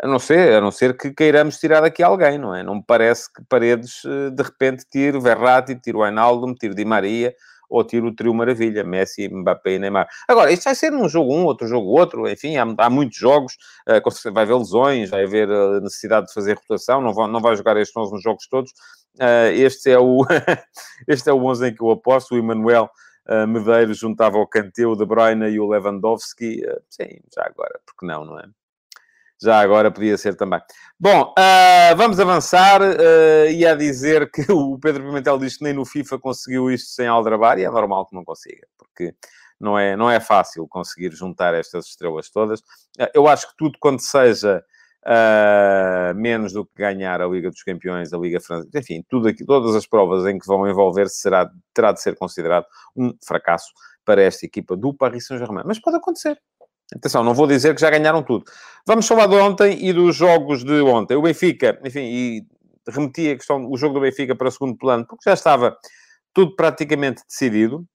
A 0.02 0.08
não 0.08 0.20
ser, 0.20 0.54
a 0.54 0.62
não 0.62 0.72
ser 0.72 0.98
que 0.98 1.14
queiramos 1.14 1.58
tirar 1.58 1.82
daqui 1.82 2.02
alguém, 2.02 2.38
não 2.38 2.56
é? 2.56 2.64
Não 2.64 2.76
me 2.76 2.84
parece 2.86 3.32
que 3.32 3.44
Paredes, 3.48 4.02
de 4.04 4.44
repente, 4.44 4.86
tire 4.90 5.20
Verratti, 5.20 5.76
tire 5.76 5.98
o 5.98 6.04
Ainaldo, 6.04 6.54
tire 6.56 6.74
Di 6.74 6.84
Maria, 6.84 7.34
ou 7.74 7.84
tiro 7.84 8.08
o 8.08 8.16
trio 8.16 8.34
maravilha, 8.36 8.84
Messi, 8.84 9.28
Mbappé 9.28 9.74
e 9.74 9.80
Neymar. 9.80 10.08
Agora, 10.28 10.52
isto 10.52 10.66
vai 10.66 10.76
ser 10.76 10.92
num 10.92 11.10
jogo 11.10 11.34
um, 11.34 11.44
outro 11.46 11.68
jogo 11.68 11.88
outro, 11.88 12.30
enfim, 12.30 12.56
há, 12.56 12.66
há 12.78 12.90
muitos 12.90 13.18
jogos, 13.18 13.54
uh, 13.90 14.32
vai 14.32 14.44
haver 14.44 14.56
lesões, 14.56 15.10
vai 15.10 15.24
haver 15.24 15.50
a 15.50 15.80
necessidade 15.82 16.28
de 16.28 16.34
fazer 16.34 16.54
rotação, 16.54 17.02
não 17.02 17.14
vai, 17.14 17.28
não 17.32 17.42
vai 17.42 17.56
jogar 17.56 17.76
estes 17.78 17.98
11 17.98 18.12
nos 18.14 18.22
jogos 18.22 18.48
todos. 18.48 18.72
Uh, 19.16 19.50
este, 19.56 19.90
é 19.90 19.98
o, 19.98 20.20
este 21.08 21.30
é 21.30 21.34
o 21.34 21.44
11 21.44 21.68
em 21.70 21.74
que 21.74 21.82
eu 21.82 21.90
aposto, 21.90 22.36
o 22.36 22.38
Emanuel 22.38 22.92
uh, 23.28 23.48
Medeiros 23.48 23.98
juntava 23.98 24.38
o 24.38 24.48
Kanté, 24.48 24.86
o 24.86 24.96
De 24.96 25.06
Bruyne 25.06 25.50
e 25.50 25.60
o 25.60 25.68
Lewandowski. 25.68 26.62
sim, 26.92 27.22
já 27.34 27.44
agora, 27.44 27.80
porque 27.88 28.06
não, 28.06 28.24
não 28.24 28.40
é? 28.40 28.46
Já 29.44 29.60
agora 29.60 29.92
podia 29.92 30.18
ser 30.18 30.36
também. 30.36 30.60
Bom, 31.00 31.34
uh, 31.38 31.96
vamos 31.96 32.20
avançar. 32.20 32.82
Uh, 32.82 33.50
ia 33.52 33.76
dizer 33.76 34.32
que 34.32 34.46
o 34.52 34.80
Pedro 34.80 35.04
Pimentel 35.04 35.38
diz 35.38 35.58
que 35.58 35.64
nem 35.64 35.74
no 35.74 35.86
FIFA 35.86 36.20
conseguiu 36.20 36.72
isto 36.72 36.90
sem 36.92 37.08
Aldrabar, 37.08 37.60
e 37.60 37.64
é 37.64 37.70
normal 37.70 38.06
que 38.06 38.16
não 38.16 38.24
consiga, 38.24 38.66
porque 38.78 39.14
não 39.60 39.78
é, 39.78 39.96
não 39.96 40.10
é 40.10 40.20
fácil 40.20 40.68
conseguir 40.68 41.12
juntar 41.12 41.54
estas 41.54 41.88
estrelas 41.88 42.30
todas. 42.30 42.62
Uh, 43.00 43.10
eu 43.14 43.28
acho 43.28 43.50
que 43.50 43.58
tudo 43.58 43.78
quando 43.80 44.00
seja 44.00 44.64
uh, 45.06 46.16
menos 46.16 46.54
do 46.54 46.66
que 46.66 46.76
ganhar 46.78 47.22
a 47.22 47.28
Liga 47.28 47.50
dos 47.50 47.64
Campeões, 47.64 48.14
a 48.14 48.18
Liga 48.18 48.40
Francesa, 48.40 48.80
enfim, 48.80 49.04
tudo 49.10 49.28
aqui, 49.28 49.46
todas 49.46 49.76
as 49.76 49.86
provas 49.86 50.26
em 50.26 50.40
que 50.40 50.48
vão 50.48 50.68
envolver-se 50.68 51.18
será, 51.18 51.50
terá 51.74 51.92
de 51.92 52.02
ser 52.02 52.16
considerado 52.16 52.66
um 52.96 53.14
fracasso 53.26 53.72
para 54.06 54.22
esta 54.22 54.46
equipa 54.46 54.76
do 54.76 54.94
Paris 54.94 55.28
Saint-Germain. 55.28 55.64
Mas 55.66 55.80
pode 55.80 55.98
acontecer. 55.98 56.40
Atenção, 56.96 57.24
não 57.24 57.34
vou 57.34 57.48
dizer 57.48 57.74
que 57.74 57.82
já 57.82 57.90
ganharam 57.90 58.22
tudo. 58.24 58.46
Vamos 58.86 59.08
falar 59.08 59.28
de 59.28 59.36
ontem 59.36 59.86
e 59.86 59.94
dos 59.94 60.16
jogos 60.16 60.64
de 60.64 60.82
ontem. 60.82 61.16
O 61.16 61.22
Benfica, 61.22 61.80
enfim, 61.84 62.02
e 62.02 62.46
remeti 62.88 63.32
a 63.32 63.36
questão, 63.36 63.70
o 63.70 63.78
jogo 63.78 63.96
do 63.96 64.02
Benfica 64.02 64.36
para 64.36 64.52
segundo 64.52 64.78
plano, 64.78 65.06
porque 65.08 65.24
já 65.28 65.34
estava 65.34 65.78
tudo 66.34 66.56
praticamente 66.56 67.24
decidido. 67.28 67.86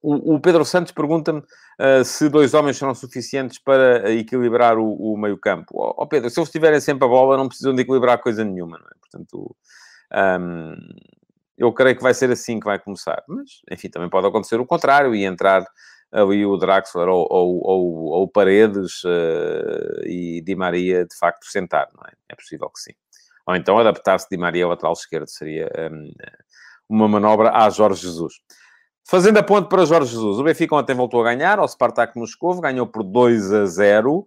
O, 0.00 0.34
o 0.34 0.40
Pedro 0.40 0.64
Santos 0.64 0.92
pergunta-me 0.92 1.40
uh, 1.40 2.04
se 2.04 2.28
dois 2.28 2.54
homens 2.54 2.76
serão 2.76 2.94
suficientes 2.94 3.58
para 3.58 4.12
equilibrar 4.12 4.76
o, 4.76 4.92
o 4.92 5.16
meio-campo. 5.16 5.74
Ó 5.74 5.90
oh, 5.90 6.02
oh, 6.02 6.06
Pedro, 6.06 6.28
se 6.28 6.40
eles 6.40 6.50
tiverem 6.50 6.80
sempre 6.80 7.04
a 7.04 7.08
bola, 7.08 7.36
não 7.36 7.46
precisam 7.46 7.74
de 7.74 7.82
equilibrar 7.82 8.20
coisa 8.20 8.44
nenhuma, 8.44 8.78
não 8.78 8.86
é? 8.86 8.90
Portanto, 9.00 9.56
um, 10.40 10.74
eu 11.56 11.72
creio 11.72 11.96
que 11.96 12.02
vai 12.02 12.14
ser 12.14 12.30
assim 12.30 12.58
que 12.58 12.66
vai 12.66 12.80
começar. 12.80 13.22
Mas, 13.28 13.62
enfim, 13.70 13.88
também 13.88 14.10
pode 14.10 14.26
acontecer 14.26 14.60
o 14.60 14.66
contrário 14.66 15.14
e 15.14 15.24
entrar 15.24 15.64
ali 16.12 16.44
o 16.44 16.56
Draxler 16.56 17.08
ou, 17.08 17.26
ou, 17.30 17.60
ou, 17.64 18.04
ou 18.04 18.28
Paredes 18.28 19.02
uh, 19.04 20.06
e 20.06 20.42
Di 20.42 20.54
Maria 20.54 21.06
de 21.06 21.16
facto 21.16 21.46
sentar, 21.46 21.88
não 21.94 22.04
é? 22.06 22.12
É 22.28 22.34
possível 22.34 22.68
que 22.68 22.80
sim. 22.80 22.92
Ou 23.46 23.56
então 23.56 23.78
adaptar-se 23.78 24.28
Di 24.30 24.36
Maria 24.36 24.64
ao 24.64 24.70
lateral 24.70 24.92
esquerdo, 24.92 25.28
seria 25.28 25.70
um, 25.90 26.12
uma 26.88 27.08
manobra 27.08 27.50
a 27.50 27.70
Jorge 27.70 28.02
Jesus. 28.02 28.34
Fazendo 29.04 29.38
a 29.38 29.42
ponte 29.42 29.68
para 29.68 29.84
Jorge 29.84 30.12
Jesus, 30.12 30.38
o 30.38 30.44
Benfica 30.44 30.76
ontem 30.76 30.94
voltou 30.94 31.20
a 31.20 31.24
ganhar 31.24 31.58
ao 31.58 31.66
Spartak 31.66 32.16
Moscou, 32.16 32.60
ganhou 32.60 32.86
por 32.86 33.02
2 33.02 33.52
a 33.52 33.66
0. 33.66 34.24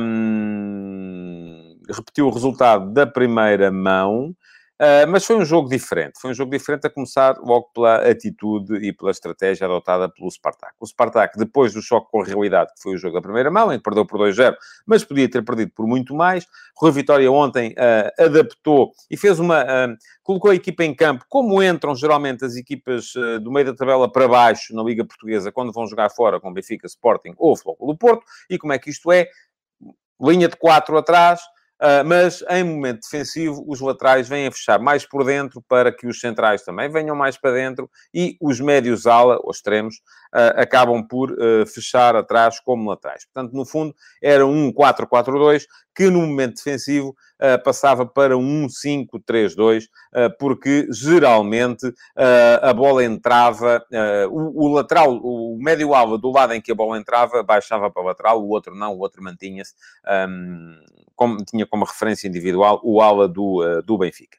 Um, 0.00 1.78
repetiu 1.88 2.26
o 2.26 2.30
resultado 2.30 2.92
da 2.92 3.06
primeira 3.06 3.70
mão. 3.70 4.34
Uh, 4.80 5.06
mas 5.08 5.24
foi 5.24 5.36
um 5.36 5.44
jogo 5.44 5.68
diferente. 5.68 6.18
Foi 6.20 6.32
um 6.32 6.34
jogo 6.34 6.50
diferente 6.50 6.84
a 6.86 6.90
começar 6.90 7.36
logo 7.38 7.70
pela 7.72 8.08
atitude 8.10 8.74
e 8.84 8.92
pela 8.92 9.12
estratégia 9.12 9.66
adotada 9.66 10.08
pelo 10.08 10.28
Spartak. 10.28 10.74
O 10.80 10.86
Spartak, 10.86 11.38
depois 11.38 11.72
do 11.72 11.80
choque 11.80 12.10
com 12.10 12.20
a 12.20 12.24
realidade, 12.24 12.72
que 12.74 12.82
foi 12.82 12.94
o 12.94 12.98
jogo 12.98 13.14
da 13.14 13.22
primeira 13.22 13.52
mão, 13.52 13.72
em 13.72 13.76
que 13.76 13.84
perdeu 13.84 14.04
por 14.04 14.18
2-0, 14.18 14.56
mas 14.84 15.04
podia 15.04 15.30
ter 15.30 15.44
perdido 15.44 15.70
por 15.76 15.86
muito 15.86 16.12
mais. 16.12 16.44
Rui 16.76 16.90
Vitória 16.90 17.30
ontem 17.30 17.72
uh, 17.72 18.24
adaptou 18.24 18.92
e 19.08 19.16
fez 19.16 19.38
uma... 19.38 19.62
Uh, 19.62 19.96
colocou 20.24 20.50
a 20.50 20.54
equipa 20.54 20.82
em 20.82 20.92
campo, 20.92 21.24
como 21.28 21.62
entram 21.62 21.94
geralmente 21.94 22.44
as 22.44 22.56
equipas 22.56 23.12
do 23.42 23.52
meio 23.52 23.66
da 23.66 23.74
tabela 23.74 24.10
para 24.10 24.26
baixo 24.26 24.74
na 24.74 24.82
Liga 24.82 25.04
Portuguesa, 25.04 25.52
quando 25.52 25.70
vão 25.70 25.86
jogar 25.86 26.08
fora 26.08 26.40
com 26.40 26.50
Benfica, 26.50 26.86
Sporting 26.86 27.34
ou 27.36 27.54
do 27.86 27.94
Porto, 27.94 28.24
e 28.48 28.56
como 28.56 28.72
é 28.72 28.78
que 28.78 28.88
isto 28.88 29.12
é? 29.12 29.28
Linha 30.18 30.48
de 30.48 30.56
4 30.56 30.96
atrás, 30.96 31.42
mas 32.06 32.42
em 32.48 32.64
momento 32.64 33.00
defensivo, 33.02 33.64
os 33.66 33.80
laterais 33.80 34.28
vêm 34.28 34.46
a 34.46 34.52
fechar 34.52 34.78
mais 34.78 35.06
por 35.06 35.24
dentro 35.24 35.62
para 35.68 35.92
que 35.92 36.06
os 36.06 36.20
centrais 36.20 36.62
também 36.62 36.88
venham 36.88 37.14
mais 37.14 37.36
para 37.36 37.52
dentro 37.52 37.90
e 38.12 38.36
os 38.40 38.60
médios 38.60 39.06
ala, 39.06 39.38
ou 39.42 39.50
extremos, 39.50 39.96
uh, 40.34 40.60
acabam 40.60 41.06
por 41.06 41.30
uh, 41.32 41.66
fechar 41.66 42.16
atrás 42.16 42.60
como 42.60 42.88
laterais. 42.88 43.24
Portanto, 43.26 43.52
no 43.52 43.64
fundo, 43.64 43.94
era 44.22 44.46
um 44.46 44.72
4-4-2 44.72 45.64
que 45.94 46.10
no 46.10 46.20
momento 46.22 46.56
defensivo 46.56 47.14
passava 47.64 48.04
para 48.04 48.36
um 48.36 48.66
5-3-2, 48.66 49.84
porque 50.40 50.88
geralmente 50.90 51.86
a 52.60 52.72
bola 52.72 53.04
entrava, 53.04 53.80
o, 54.28 54.66
o, 54.66 54.72
lateral, 54.72 55.14
o 55.22 55.56
médio 55.60 55.94
ala 55.94 56.18
do 56.18 56.32
lado 56.32 56.52
em 56.52 56.60
que 56.60 56.72
a 56.72 56.74
bola 56.74 56.98
entrava, 56.98 57.44
baixava 57.44 57.88
para 57.92 58.02
o 58.02 58.06
lateral, 58.06 58.42
o 58.42 58.48
outro 58.48 58.74
não, 58.74 58.92
o 58.94 58.98
outro 58.98 59.22
mantinha-se. 59.22 59.74
Como, 61.14 61.44
tinha 61.44 61.66
como 61.66 61.84
referência 61.84 62.26
individual 62.28 62.80
o 62.82 63.00
ala 63.00 63.28
do, 63.28 63.62
uh, 63.62 63.82
do 63.82 63.98
Benfica. 63.98 64.38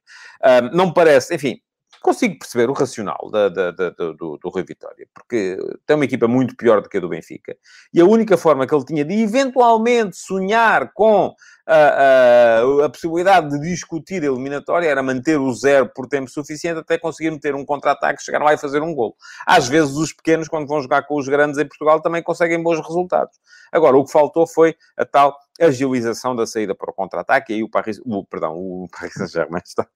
Não 0.73 0.87
me 0.87 0.93
parece, 0.93 1.33
enfim, 1.33 1.59
consigo 2.05 2.37
perceber 2.37 2.69
o 2.69 2.73
racional 2.73 3.29
da, 3.31 3.49
da, 3.49 3.71
da, 3.71 3.89
do, 3.89 4.37
do 4.37 4.49
Rui 4.49 4.63
Vitória, 4.63 5.07
porque 5.11 5.57
tem 5.87 5.95
uma 5.95 6.05
equipa 6.05 6.27
muito 6.27 6.55
pior 6.55 6.79
do 6.79 6.87
que 6.87 6.97
a 6.97 6.99
do 6.99 7.09
Benfica. 7.09 7.57
E 7.91 7.99
a 7.99 8.05
única 8.05 8.37
forma 8.37 8.67
que 8.67 8.75
ele 8.75 8.85
tinha 8.85 9.03
de 9.03 9.13
eventualmente 9.15 10.15
sonhar 10.15 10.91
com 10.93 11.33
a, 11.67 12.61
a, 12.61 12.85
a 12.85 12.89
possibilidade 12.89 13.49
de 13.49 13.59
discutir 13.69 14.21
a 14.23 14.27
eliminatória 14.27 14.87
era 14.87 15.01
manter 15.01 15.39
o 15.39 15.51
zero 15.53 15.89
por 15.93 16.07
tempo 16.07 16.29
suficiente 16.29 16.79
até 16.79 16.97
conseguir 16.97 17.31
meter 17.31 17.55
um 17.55 17.65
contra-ataque, 17.65 18.23
chegar 18.23 18.43
lá 18.43 18.53
e 18.53 18.57
fazer 18.57 18.81
um 18.81 18.93
gol. 18.93 19.15
Às 19.45 19.67
vezes 19.67 19.95
os 19.95 20.13
pequenos, 20.13 20.47
quando 20.47 20.67
vão 20.67 20.81
jogar 20.81 21.03
com 21.07 21.17
os 21.17 21.27
grandes 21.27 21.57
em 21.57 21.67
Portugal, 21.67 22.01
também 22.01 22.21
conseguem 22.21 22.61
bons 22.61 22.79
resultados. 22.79 23.37
Agora, 23.71 23.97
o 23.97 24.05
que 24.05 24.11
faltou 24.11 24.47
foi 24.47 24.75
a 24.97 25.05
tal 25.05 25.35
agilização 25.59 26.35
da 26.35 26.45
saída 26.45 26.75
para 26.75 26.91
o 26.91 26.93
contra-ataque, 26.93 27.53
e 27.53 27.55
aí 27.55 27.63
o 27.63 27.69
Paris, 27.69 27.99
o, 28.05 28.25
perdão, 28.25 28.55
o 28.55 28.87
Paris 28.91 29.13
Saint-Germain 29.13 29.61
está... 29.63 29.87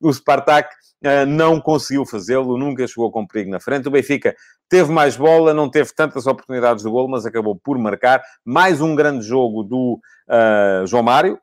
o 0.00 0.12
Spartak 0.12 0.68
uh, 1.04 1.26
não 1.26 1.60
conseguiu 1.60 2.06
fazê-lo, 2.06 2.56
nunca 2.56 2.86
chegou 2.86 3.10
com 3.10 3.26
perigo 3.26 3.50
na 3.50 3.60
frente. 3.60 3.88
O 3.88 3.90
Benfica 3.90 4.34
teve 4.68 4.92
mais 4.92 5.16
bola, 5.16 5.52
não 5.52 5.70
teve 5.70 5.92
tantas 5.94 6.26
oportunidades 6.26 6.84
de 6.84 6.90
gol, 6.90 7.08
mas 7.08 7.26
acabou 7.26 7.56
por 7.56 7.78
marcar. 7.78 8.22
Mais 8.44 8.80
um 8.80 8.94
grande 8.94 9.26
jogo 9.26 9.62
do 9.62 10.00
uh, 10.23 10.23
João 10.86 11.02
Mário, 11.02 11.38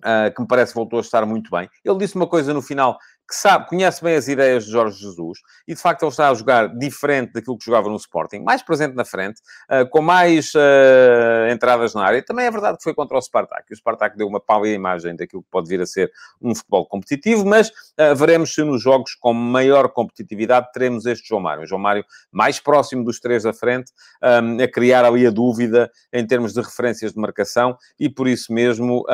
uh, 0.00 0.34
que 0.34 0.40
me 0.40 0.46
parece 0.48 0.74
voltou 0.74 0.98
a 0.98 1.02
estar 1.02 1.24
muito 1.26 1.50
bem. 1.50 1.68
Ele 1.84 1.98
disse 1.98 2.16
uma 2.16 2.26
coisa 2.26 2.52
no 2.52 2.62
final 2.62 2.98
que 3.28 3.34
sabe, 3.34 3.66
conhece 3.66 4.02
bem 4.02 4.14
as 4.14 4.28
ideias 4.28 4.64
de 4.64 4.70
Jorge 4.70 5.00
Jesus 5.00 5.40
e 5.66 5.74
de 5.74 5.80
facto 5.80 6.02
ele 6.02 6.10
está 6.10 6.30
a 6.30 6.34
jogar 6.34 6.68
diferente 6.68 7.32
daquilo 7.32 7.58
que 7.58 7.64
jogava 7.64 7.88
no 7.88 7.96
Sporting, 7.96 8.38
mais 8.38 8.62
presente 8.62 8.94
na 8.94 9.04
frente, 9.04 9.40
uh, 9.70 9.88
com 9.88 10.00
mais 10.00 10.52
uh, 10.54 11.52
entradas 11.52 11.92
na 11.94 12.04
área. 12.04 12.22
Também 12.22 12.46
é 12.46 12.50
verdade 12.50 12.78
que 12.78 12.84
foi 12.84 12.94
contra 12.94 13.16
o 13.16 13.20
Spartak. 13.20 13.72
O 13.72 13.76
Spartak 13.76 14.16
deu 14.16 14.28
uma 14.28 14.40
pálida 14.40 14.74
imagem 14.74 15.16
daquilo 15.16 15.42
que 15.42 15.50
pode 15.50 15.68
vir 15.68 15.80
a 15.80 15.86
ser 15.86 16.10
um 16.40 16.54
futebol 16.54 16.86
competitivo, 16.86 17.44
mas 17.44 17.68
uh, 17.68 18.14
veremos 18.16 18.54
se 18.54 18.62
nos 18.62 18.80
jogos 18.80 19.14
com 19.14 19.32
maior 19.32 19.88
competitividade 19.88 20.68
teremos 20.72 21.04
este 21.04 21.28
João 21.28 21.40
Mário. 21.40 21.64
O 21.64 21.66
João 21.66 21.80
Mário 21.80 22.04
mais 22.30 22.60
próximo 22.60 23.04
dos 23.04 23.18
três 23.18 23.42
da 23.42 23.52
frente, 23.52 23.92
um, 24.22 24.62
a 24.62 24.68
criar 24.68 25.04
ali 25.04 25.26
a 25.26 25.30
dúvida 25.30 25.90
em 26.12 26.24
termos 26.24 26.52
de 26.52 26.60
referências 26.60 27.12
de 27.12 27.20
marcação 27.20 27.76
e 27.98 28.08
por 28.08 28.28
isso 28.28 28.52
mesmo 28.52 29.04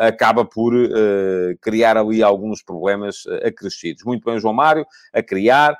acaba 0.00 0.44
por 0.44 0.72
criar 1.60 1.96
ali 1.96 2.22
alguns 2.22 2.62
problemas 2.62 3.24
acrescidos. 3.52 4.02
Muito 4.04 4.24
bem, 4.24 4.38
João 4.38 4.54
Mário, 4.54 4.84
a 5.12 5.22
criar, 5.22 5.78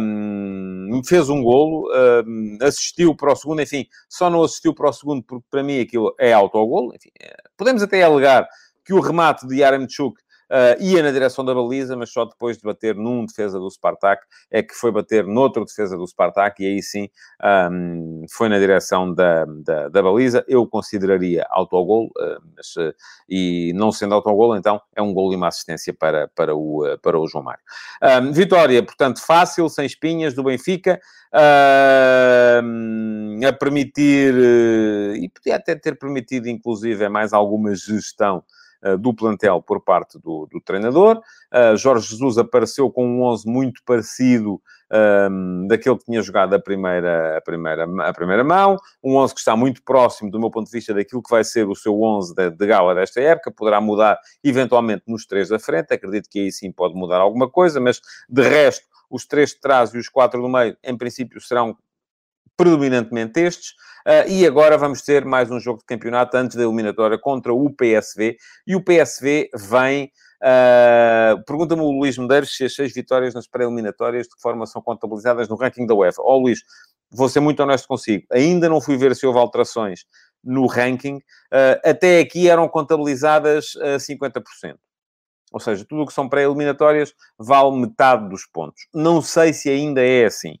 um, 0.00 1.00
fez 1.04 1.28
um 1.28 1.42
golo, 1.42 1.90
um, 2.26 2.58
assistiu 2.62 3.14
para 3.14 3.32
o 3.32 3.36
segundo, 3.36 3.60
enfim, 3.60 3.86
só 4.08 4.30
não 4.30 4.42
assistiu 4.42 4.72
para 4.72 4.88
o 4.88 4.92
segundo 4.92 5.22
porque 5.22 5.46
para 5.50 5.62
mim 5.62 5.80
aquilo 5.80 6.14
é 6.18 6.32
autogolo, 6.32 6.94
enfim, 6.94 7.10
é, 7.20 7.34
podemos 7.56 7.82
até 7.82 8.02
alegar 8.02 8.46
que 8.84 8.94
o 8.94 9.00
remate 9.00 9.46
de 9.48 9.56
Yaramchuk 9.56 10.16
Uh, 10.48 10.80
ia 10.80 11.02
na 11.02 11.10
direção 11.10 11.44
da 11.44 11.52
baliza, 11.52 11.96
mas 11.96 12.12
só 12.12 12.24
depois 12.24 12.56
de 12.56 12.62
bater 12.62 12.94
num 12.94 13.26
defesa 13.26 13.58
do 13.58 13.68
Spartak 13.68 14.22
é 14.48 14.62
que 14.62 14.74
foi 14.74 14.92
bater 14.92 15.26
noutro 15.26 15.64
defesa 15.64 15.96
do 15.96 16.06
Spartak 16.06 16.62
e 16.62 16.66
aí 16.66 16.80
sim 16.80 17.08
um, 17.72 18.24
foi 18.30 18.48
na 18.48 18.56
direção 18.56 19.12
da, 19.12 19.44
da, 19.44 19.88
da, 19.88 20.02
baliza. 20.02 20.44
Eu 20.46 20.64
consideraria 20.64 21.44
autogol, 21.50 22.06
uh, 22.06 22.40
mas, 22.56 22.76
uh, 22.76 22.94
e 23.28 23.72
não 23.74 23.90
sendo 23.90 24.14
autogol, 24.14 24.56
então 24.56 24.80
é 24.94 25.02
um 25.02 25.12
gol 25.12 25.32
e 25.32 25.36
uma 25.36 25.48
assistência 25.48 25.92
para, 25.92 26.28
para, 26.28 26.54
o, 26.54 26.96
para 27.02 27.18
o 27.18 27.26
João 27.26 27.42
Mário. 27.42 27.62
Um, 28.22 28.32
vitória, 28.32 28.80
portanto, 28.84 29.20
fácil, 29.20 29.68
sem 29.68 29.84
espinhas, 29.84 30.32
do 30.32 30.44
Benfica. 30.44 31.00
a 31.32 32.62
permitir, 33.58 34.32
e 35.16 35.28
podia 35.28 35.56
até 35.56 35.74
ter 35.74 35.98
permitido, 35.98 36.48
inclusive, 36.48 37.08
mais 37.08 37.32
alguma 37.32 37.74
gestão 37.74 38.44
do 38.98 39.14
plantel 39.14 39.62
por 39.62 39.80
parte 39.80 40.18
do, 40.18 40.46
do 40.50 40.60
treinador. 40.60 41.20
Jorge 41.76 42.08
Jesus 42.08 42.38
apareceu 42.38 42.90
com 42.90 43.06
um 43.06 43.22
11 43.22 43.48
muito 43.48 43.82
parecido 43.84 44.60
um, 44.92 45.66
daquele 45.66 45.98
que 45.98 46.04
tinha 46.04 46.22
jogado 46.22 46.54
a 46.54 46.60
primeira, 46.60 47.38
a, 47.38 47.40
primeira, 47.40 47.84
a 48.08 48.12
primeira 48.12 48.44
mão, 48.44 48.76
um 49.02 49.16
11 49.16 49.34
que 49.34 49.40
está 49.40 49.56
muito 49.56 49.82
próximo, 49.82 50.30
do 50.30 50.38
meu 50.38 50.50
ponto 50.50 50.66
de 50.66 50.72
vista, 50.72 50.94
daquilo 50.94 51.22
que 51.22 51.30
vai 51.30 51.44
ser 51.44 51.68
o 51.68 51.74
seu 51.74 52.00
11 52.00 52.34
de, 52.34 52.50
de 52.50 52.66
gala 52.66 52.94
desta 52.94 53.20
época, 53.20 53.50
poderá 53.50 53.80
mudar 53.80 54.18
eventualmente 54.42 55.04
nos 55.06 55.26
três 55.26 55.48
da 55.48 55.58
frente, 55.58 55.92
acredito 55.92 56.28
que 56.30 56.40
aí 56.40 56.52
sim 56.52 56.70
pode 56.70 56.94
mudar 56.94 57.18
alguma 57.18 57.48
coisa, 57.50 57.80
mas 57.80 58.00
de 58.28 58.42
resto, 58.42 58.86
os 59.10 59.26
três 59.26 59.50
de 59.50 59.60
trás 59.60 59.94
e 59.94 59.98
os 59.98 60.08
quatro 60.08 60.40
do 60.40 60.48
meio, 60.48 60.76
em 60.82 60.96
princípio, 60.96 61.40
serão 61.40 61.76
predominantemente 62.56 63.40
estes. 63.40 63.70
Uh, 64.06 64.28
e 64.28 64.46
agora 64.46 64.78
vamos 64.78 65.02
ter 65.02 65.24
mais 65.24 65.50
um 65.50 65.58
jogo 65.58 65.80
de 65.80 65.86
campeonato 65.86 66.36
antes 66.36 66.56
da 66.56 66.62
eliminatória 66.62 67.18
contra 67.18 67.52
o 67.52 67.68
PSV. 67.70 68.36
E 68.66 68.76
o 68.76 68.82
PSV 68.82 69.50
vem 69.54 70.10
Uh, 70.42 71.42
Pergunta-me 71.44 71.80
o 71.82 71.90
Luís 71.90 72.18
Medeiros 72.18 72.54
se 72.54 72.64
as 72.64 72.74
seis 72.74 72.92
vitórias 72.92 73.34
nas 73.34 73.46
pré-eliminatórias 73.46 74.26
de 74.26 74.34
que 74.34 74.40
forma 74.40 74.66
são 74.66 74.82
contabilizadas 74.82 75.48
no 75.48 75.56
ranking 75.56 75.86
da 75.86 75.94
UEFA. 75.94 76.20
Ó 76.22 76.34
oh, 76.34 76.38
Luís, 76.38 76.60
vou 77.10 77.28
ser 77.28 77.40
muito 77.40 77.62
honesto 77.62 77.88
consigo. 77.88 78.26
Ainda 78.30 78.68
não 78.68 78.80
fui 78.80 78.96
ver 78.96 79.14
se 79.16 79.26
houve 79.26 79.38
alterações 79.38 80.04
no 80.44 80.66
ranking. 80.66 81.16
Uh, 81.16 81.80
até 81.84 82.20
aqui 82.20 82.48
eram 82.48 82.68
contabilizadas 82.68 83.76
a 83.76 83.96
50%. 83.96 84.76
Ou 85.52 85.60
seja, 85.60 85.84
tudo 85.88 86.02
o 86.02 86.06
que 86.06 86.12
são 86.12 86.28
pré-eliminatórias 86.28 87.14
vale 87.38 87.78
metade 87.78 88.28
dos 88.28 88.44
pontos. 88.46 88.86
Não 88.92 89.22
sei 89.22 89.52
se 89.52 89.70
ainda 89.70 90.02
é 90.02 90.26
assim. 90.26 90.58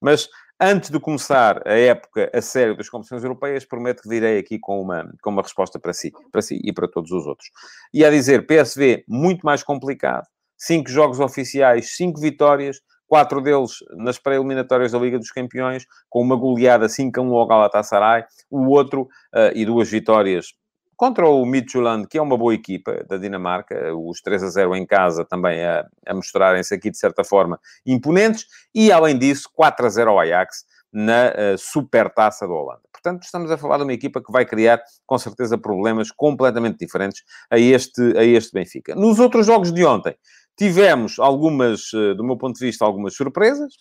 Mas 0.00 0.28
Antes 0.58 0.88
de 0.88 0.98
começar 0.98 1.60
a 1.68 1.74
época 1.74 2.30
a 2.32 2.40
sério 2.40 2.74
das 2.74 2.88
competições 2.88 3.22
europeias, 3.22 3.66
prometo 3.66 4.02
que 4.02 4.08
virei 4.08 4.38
aqui 4.38 4.58
com 4.58 4.80
uma, 4.80 5.06
com 5.22 5.28
uma 5.28 5.42
resposta 5.42 5.78
para 5.78 5.92
si, 5.92 6.10
para 6.32 6.40
si 6.40 6.58
e 6.64 6.72
para 6.72 6.88
todos 6.88 7.10
os 7.10 7.26
outros. 7.26 7.50
E 7.92 8.02
a 8.02 8.10
dizer, 8.10 8.46
PSV, 8.46 9.04
muito 9.06 9.44
mais 9.44 9.62
complicado. 9.62 10.26
Cinco 10.56 10.88
jogos 10.88 11.20
oficiais, 11.20 11.94
cinco 11.94 12.18
vitórias, 12.18 12.80
quatro 13.06 13.42
deles 13.42 13.72
nas 13.98 14.18
pré-eliminatórias 14.18 14.92
da 14.92 14.98
Liga 14.98 15.18
dos 15.18 15.30
Campeões, 15.30 15.84
com 16.08 16.22
uma 16.22 16.36
goleada 16.36 16.88
5 16.88 17.20
a 17.20 17.22
1 17.22 17.34
ao 17.34 17.46
Galatasaray, 17.46 18.24
o 18.50 18.70
outro, 18.70 19.02
uh, 19.02 19.52
e 19.54 19.66
duas 19.66 19.90
vitórias 19.90 20.54
contra 20.96 21.28
o 21.28 21.44
Midtjylland, 21.44 22.08
que 22.08 22.18
é 22.18 22.22
uma 22.22 22.36
boa 22.36 22.54
equipa 22.54 23.04
da 23.08 23.16
Dinamarca, 23.16 23.94
os 23.94 24.20
3 24.20 24.42
a 24.42 24.48
0 24.48 24.74
em 24.76 24.86
casa 24.86 25.24
também 25.24 25.62
a, 25.64 25.86
a 26.06 26.14
mostrarem-se 26.14 26.74
aqui, 26.74 26.90
de 26.90 26.98
certa 26.98 27.22
forma, 27.22 27.60
imponentes, 27.84 28.46
e 28.74 28.90
além 28.90 29.18
disso, 29.18 29.50
4 29.54 29.86
a 29.86 29.88
0 29.88 30.10
ao 30.10 30.20
Ajax 30.20 30.64
na 30.92 31.28
uh, 31.28 31.58
Supertaça 31.58 32.46
da 32.46 32.54
Holanda. 32.54 32.80
Portanto, 32.90 33.24
estamos 33.24 33.50
a 33.50 33.58
falar 33.58 33.76
de 33.76 33.82
uma 33.82 33.92
equipa 33.92 34.22
que 34.22 34.32
vai 34.32 34.46
criar, 34.46 34.82
com 35.04 35.18
certeza, 35.18 35.58
problemas 35.58 36.10
completamente 36.10 36.78
diferentes 36.78 37.22
a 37.50 37.58
este, 37.58 38.16
a 38.16 38.24
este 38.24 38.52
Benfica. 38.52 38.94
Nos 38.94 39.18
outros 39.18 39.46
jogos 39.46 39.72
de 39.72 39.84
ontem, 39.84 40.16
tivemos 40.56 41.18
algumas, 41.18 41.92
uh, 41.92 42.14
do 42.14 42.24
meu 42.24 42.38
ponto 42.38 42.58
de 42.58 42.64
vista, 42.64 42.84
algumas 42.84 43.14
surpresas. 43.14 43.74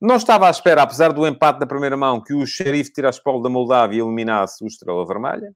Não 0.00 0.16
estava 0.16 0.48
à 0.48 0.50
espera, 0.50 0.82
apesar 0.82 1.12
do 1.12 1.24
empate 1.24 1.60
da 1.60 1.66
primeira 1.66 1.96
mão, 1.96 2.20
que 2.20 2.34
o 2.34 2.44
Sheriff 2.44 2.92
Tiraspol 2.92 3.40
da 3.40 3.48
Moldávia 3.48 4.02
eliminasse 4.02 4.64
o 4.64 4.66
Estrela 4.66 5.06
Vermelha. 5.06 5.54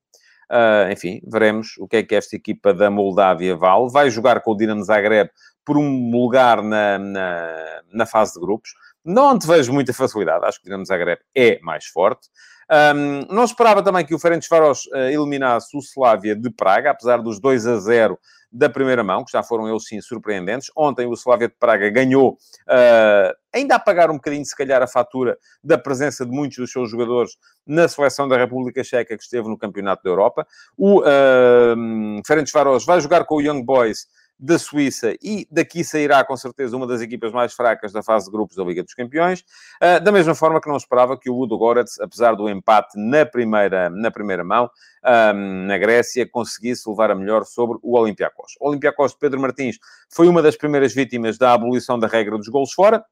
Uh, 0.51 0.93
enfim, 0.93 1.21
veremos 1.27 1.75
o 1.79 1.89
que 1.89 1.97
é 1.97 2.03
que 2.03 2.15
esta 2.15 2.37
equipa 2.37 2.73
da 2.73 2.91
Moldávia 2.91 3.57
vale. 3.57 3.91
Vai 3.91 4.11
jogar 4.11 4.41
com 4.41 4.53
o 4.53 4.57
Dinamo 4.57 4.85
Zagreb 4.85 5.31
por 5.65 5.77
um 5.77 6.11
lugar 6.11 6.63
na, 6.63 6.99
na, 6.99 7.83
na 7.93 8.07
fase 8.07 8.35
de 8.35 8.41
grupos. 8.41 8.71
Não 9.05 9.39
te 9.39 9.47
vejo 9.47 9.73
muita 9.73 9.93
facilidade. 9.93 10.45
Acho 10.45 10.59
que 10.59 10.65
o 10.65 10.69
Dinamo 10.69 10.87
Zagreb 10.87 11.21
é 11.35 11.59
mais 11.63 11.87
forte. 11.87 12.29
Um, 12.69 13.33
não 13.33 13.45
esperava 13.45 13.83
também 13.83 14.05
que 14.05 14.15
o 14.15 14.19
Ferencváros 14.19 14.87
uh, 14.87 14.97
eliminasse 14.97 15.77
o 15.77 15.81
Slavia 15.81 16.35
de 16.35 16.51
Praga, 16.51 16.91
apesar 16.91 17.23
dos 17.23 17.39
2 17.39 17.67
a 17.67 17.77
0 17.79 18.19
da 18.51 18.69
primeira 18.69 19.05
mão, 19.05 19.25
que 19.25 19.33
já 19.33 19.43
foram 19.43 19.69
eles 19.69 19.87
sim 19.87 20.01
surpreendentes. 20.01 20.71
Ontem 20.77 21.07
o 21.07 21.13
Slavia 21.13 21.49
de 21.49 21.55
Praga 21.55 21.89
ganhou, 21.91 22.33
uh, 22.33 23.35
ainda 23.57 23.75
a 23.77 23.79
pagar 23.79 24.11
um 24.11 24.15
bocadinho, 24.15 24.45
se 24.45 24.55
calhar, 24.55 24.83
a 24.83 24.87
fatura 24.87 25.37
da 25.63 25.77
presença 25.79 26.25
de 26.25 26.31
muitos 26.31 26.59
dos 26.59 26.71
seus 26.71 26.91
jogadores 26.91 27.37
na 27.67 27.89
seleção 27.89 28.29
da 28.29 28.37
República 28.37 28.85
Checa 28.85 29.17
que 29.17 29.23
esteve 29.23 29.49
no 29.49 29.59
Campeonato 29.59 30.03
da 30.05 30.11
Europa. 30.11 30.47
O 30.77 31.01
uh, 31.01 32.23
Ferencváros 32.27 32.85
vai 32.85 33.01
jogar 33.01 33.25
com 33.25 33.37
o 33.37 33.41
Young 33.41 33.65
Boys 33.65 34.07
da 34.39 34.59
Suíça 34.59 35.15
e 35.23 35.49
daqui 35.51 35.83
sairá 35.83 36.23
com 36.23 36.37
certeza 36.37 36.77
uma 36.77 36.87
das 36.87 37.01
equipas 37.01 37.33
mais 37.33 37.55
fracas 37.55 37.91
da 37.91 38.03
fase 38.03 38.27
de 38.27 38.33
grupos 38.33 38.55
da 38.55 38.63
Liga 38.63 38.83
dos 38.83 38.93
Campeões, 38.93 39.41
uh, 39.83 39.99
da 40.03 40.13
mesma 40.13 40.35
forma 40.35 40.61
que 40.61 40.69
não 40.69 40.77
esperava 40.77 41.19
que 41.19 41.31
o 41.31 41.35
Ludo 41.35 41.57
Goretz, 41.57 41.99
apesar 41.99 42.35
do 42.35 42.49
empate 42.49 42.99
na 42.99 43.25
primeira, 43.25 43.89
na 43.89 44.11
primeira 44.11 44.45
mão, 44.45 44.71
na 45.69 45.79
Grécia, 45.79 46.29
conseguisse 46.29 46.89
levar 46.89 47.13
a 47.13 47.15
melhor 47.15 47.45
sobre 47.45 47.79
o 47.81 47.97
Olympiacos. 47.97 48.55
O 48.61 48.69
Olympiacos 48.69 49.13
de 49.13 49.19
Pedro 49.19 49.41
Martins 49.41 49.79
foi 50.11 50.27
uma 50.27 50.43
das 50.43 50.57
primeiras 50.57 50.93
vítimas 50.93 51.39
da 51.39 51.53
abolição 51.53 51.97
da 51.97 52.09
regra 52.09 52.37
dos 52.37 52.49
golos 52.49 52.73
fora, 52.73 53.05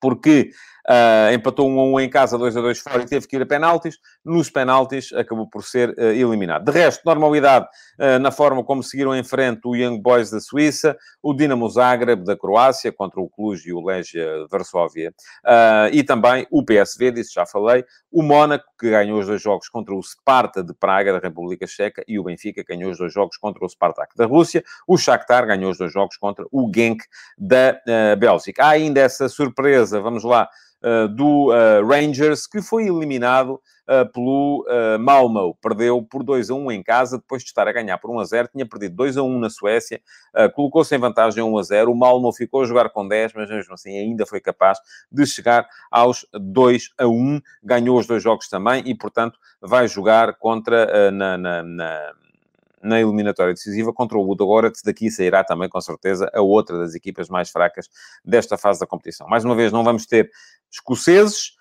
porque 0.00 0.50
Uh, 0.88 1.34
empatou 1.34 1.68
1 1.68 1.80
a 1.80 1.84
1 1.84 2.00
em 2.00 2.08
casa, 2.08 2.38
2 2.38 2.56
a 2.56 2.60
2 2.60 2.78
fora 2.78 3.02
e 3.02 3.06
teve 3.06 3.26
que 3.26 3.34
ir 3.34 3.42
a 3.42 3.46
penaltis. 3.46 3.98
Nos 4.24 4.48
penaltis 4.48 5.12
acabou 5.12 5.48
por 5.48 5.64
ser 5.64 5.90
uh, 5.90 6.12
eliminado. 6.12 6.64
De 6.64 6.70
resto, 6.70 7.02
normalidade 7.04 7.66
uh, 7.98 8.20
na 8.20 8.30
forma 8.30 8.62
como 8.62 8.84
seguiram 8.84 9.12
em 9.12 9.24
frente 9.24 9.62
o 9.64 9.74
Young 9.74 10.00
Boys 10.00 10.30
da 10.30 10.38
Suíça, 10.38 10.96
o 11.20 11.34
Dinamo 11.34 11.68
Zagreb 11.68 12.24
da 12.24 12.36
Croácia 12.36 12.92
contra 12.92 13.20
o 13.20 13.28
Cluj 13.28 13.66
e 13.66 13.72
o 13.72 13.84
Legia 13.84 14.46
Varsóvia 14.48 15.12
e 15.92 16.04
também 16.04 16.46
o 16.50 16.64
PSV, 16.64 17.10
disse 17.10 17.34
já 17.34 17.44
falei, 17.46 17.84
o 18.12 18.22
Mónaco 18.22 18.64
que 18.78 18.90
ganhou 18.90 19.18
os 19.18 19.26
dois 19.26 19.42
jogos 19.42 19.68
contra 19.68 19.94
o 19.94 20.02
Sparta 20.02 20.62
de 20.62 20.72
Praga 20.74 21.12
da 21.12 21.18
República 21.18 21.66
Checa 21.66 22.04
e 22.06 22.18
o 22.18 22.24
Benfica 22.24 22.62
ganhou 22.66 22.90
os 22.90 22.98
dois 22.98 23.12
jogos 23.12 23.36
contra 23.36 23.64
o 23.64 23.68
Spartak 23.68 24.16
da 24.16 24.26
Rússia. 24.26 24.62
O 24.86 24.96
Shakhtar 24.96 25.46
ganhou 25.46 25.70
os 25.70 25.78
dois 25.78 25.92
jogos 25.92 26.16
contra 26.16 26.44
o 26.52 26.70
Genk 26.74 27.02
da 27.36 27.80
Bélgica. 28.18 28.64
Há 28.64 28.70
ainda 28.70 29.00
essa 29.00 29.28
surpresa, 29.28 30.00
vamos 30.00 30.24
lá, 30.24 30.48
do 31.14 31.50
uh, 31.50 31.86
Rangers, 31.86 32.46
que 32.46 32.62
foi 32.62 32.86
eliminado 32.86 33.60
uh, 33.88 34.10
pelo 34.12 34.64
Malmo. 35.00 35.56
Perdeu 35.60 36.02
por 36.02 36.22
2 36.22 36.50
a 36.50 36.54
1 36.54 36.72
em 36.72 36.82
casa, 36.82 37.18
depois 37.18 37.42
de 37.42 37.48
estar 37.48 37.66
a 37.66 37.72
ganhar 37.72 37.98
por 37.98 38.10
1 38.10 38.20
a 38.20 38.24
0. 38.24 38.48
Tinha 38.52 38.66
perdido 38.66 38.94
2 38.94 39.16
a 39.16 39.22
1 39.22 39.38
na 39.38 39.50
Suécia, 39.50 40.00
colocou-se 40.54 40.94
em 40.94 40.98
vantagem 40.98 41.42
1 41.42 41.58
a 41.58 41.62
0. 41.62 41.92
O 41.92 41.96
Malmo 41.96 42.32
ficou 42.32 42.62
a 42.62 42.66
jogar 42.66 42.90
com 42.90 43.06
10, 43.06 43.32
mas 43.34 43.50
mesmo 43.50 43.74
assim 43.74 43.98
ainda 43.98 44.26
foi 44.26 44.40
capaz 44.40 44.78
de 45.10 45.26
chegar 45.26 45.66
aos 45.90 46.26
2 46.32 46.90
a 46.98 47.06
1. 47.06 47.40
Ganhou 47.62 47.98
os 47.98 48.06
dois 48.06 48.22
jogos 48.22 48.48
também 48.48 48.82
e, 48.86 48.94
portanto, 48.94 49.38
vai 49.60 49.88
jogar 49.88 50.34
contra 50.34 51.10
na, 51.10 51.36
na, 51.36 51.62
na 51.62 52.12
na 52.82 53.00
eliminatória 53.00 53.54
decisiva 53.54 53.92
contra 53.92 54.18
o 54.18 54.22
Ludogorets. 54.22 54.82
Daqui 54.82 55.10
sairá 55.10 55.42
também, 55.42 55.68
com 55.68 55.80
certeza, 55.80 56.30
a 56.32 56.40
outra 56.40 56.78
das 56.78 56.94
equipas 56.94 57.28
mais 57.28 57.50
fracas 57.50 57.88
desta 58.24 58.56
fase 58.56 58.80
da 58.80 58.86
competição. 58.86 59.26
Mais 59.28 59.44
uma 59.44 59.54
vez, 59.54 59.72
não 59.72 59.84
vamos 59.84 60.06
ter 60.06 60.30
escoceses, 60.70 61.52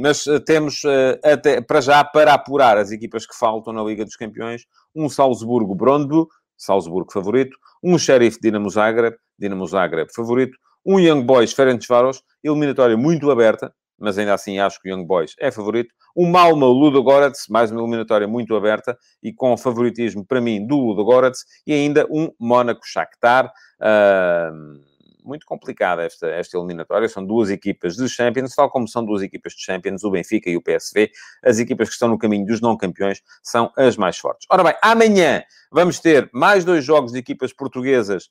mas 0.00 0.24
temos 0.46 0.84
uh, 0.84 1.18
até 1.24 1.60
para 1.60 1.80
já, 1.80 2.04
para 2.04 2.34
apurar 2.34 2.78
as 2.78 2.90
equipas 2.90 3.26
que 3.26 3.36
faltam 3.36 3.72
na 3.72 3.82
Liga 3.82 4.04
dos 4.04 4.16
Campeões, 4.16 4.64
um 4.94 5.08
Salzburgo-Brondby, 5.08 6.26
Salzburgo 6.56 7.12
favorito, 7.12 7.56
um 7.82 7.98
Sheriff 7.98 8.38
Dinamo 8.40 8.70
Zagreb, 8.70 9.16
Dinamo 9.38 9.66
Zagreb 9.66 10.10
favorito, 10.14 10.56
um 10.84 10.98
Young 10.98 11.22
Boys 11.22 11.52
Ferencváros, 11.52 12.22
eliminatória 12.42 12.96
muito 12.96 13.30
aberta, 13.30 13.72
mas 13.98 14.18
ainda 14.18 14.34
assim 14.34 14.58
acho 14.58 14.80
que 14.80 14.88
o 14.88 14.94
Young 14.94 15.04
Boys 15.04 15.34
é 15.38 15.50
favorito. 15.50 15.94
O 16.14 16.26
Malmo 16.26 16.66
Ludogorets, 16.66 17.46
mais 17.48 17.70
uma 17.70 17.80
eliminatória 17.80 18.26
muito 18.26 18.54
aberta 18.54 18.96
e 19.22 19.32
com 19.32 19.56
favoritismo 19.56 20.24
para 20.24 20.40
mim 20.40 20.66
do 20.66 20.76
Ludogorets. 20.76 21.44
E 21.66 21.72
ainda 21.72 22.06
um 22.10 22.30
Mónaco 22.38 22.86
Shakhtar. 22.86 23.52
Uh, 23.80 24.88
muito 25.28 25.44
complicada 25.44 26.02
esta, 26.02 26.26
esta 26.28 26.56
eliminatória. 26.56 27.08
São 27.08 27.24
duas 27.24 27.50
equipas 27.50 27.94
de 27.94 28.08
Champions, 28.08 28.54
tal 28.54 28.70
como 28.70 28.88
são 28.88 29.04
duas 29.04 29.22
equipas 29.22 29.52
de 29.52 29.62
Champions, 29.62 30.02
o 30.02 30.10
Benfica 30.10 30.48
e 30.48 30.56
o 30.56 30.62
PSV. 30.62 31.10
As 31.44 31.58
equipas 31.58 31.88
que 31.88 31.94
estão 31.94 32.08
no 32.08 32.18
caminho 32.18 32.46
dos 32.46 32.60
não-campeões 32.60 33.20
são 33.42 33.70
as 33.76 33.96
mais 33.96 34.16
fortes. 34.16 34.46
Ora 34.50 34.64
bem, 34.64 34.74
amanhã 34.82 35.42
vamos 35.70 36.00
ter 36.00 36.30
mais 36.32 36.64
dois 36.64 36.82
jogos 36.82 37.12
de 37.12 37.18
equipas 37.18 37.52
portuguesas 37.52 38.30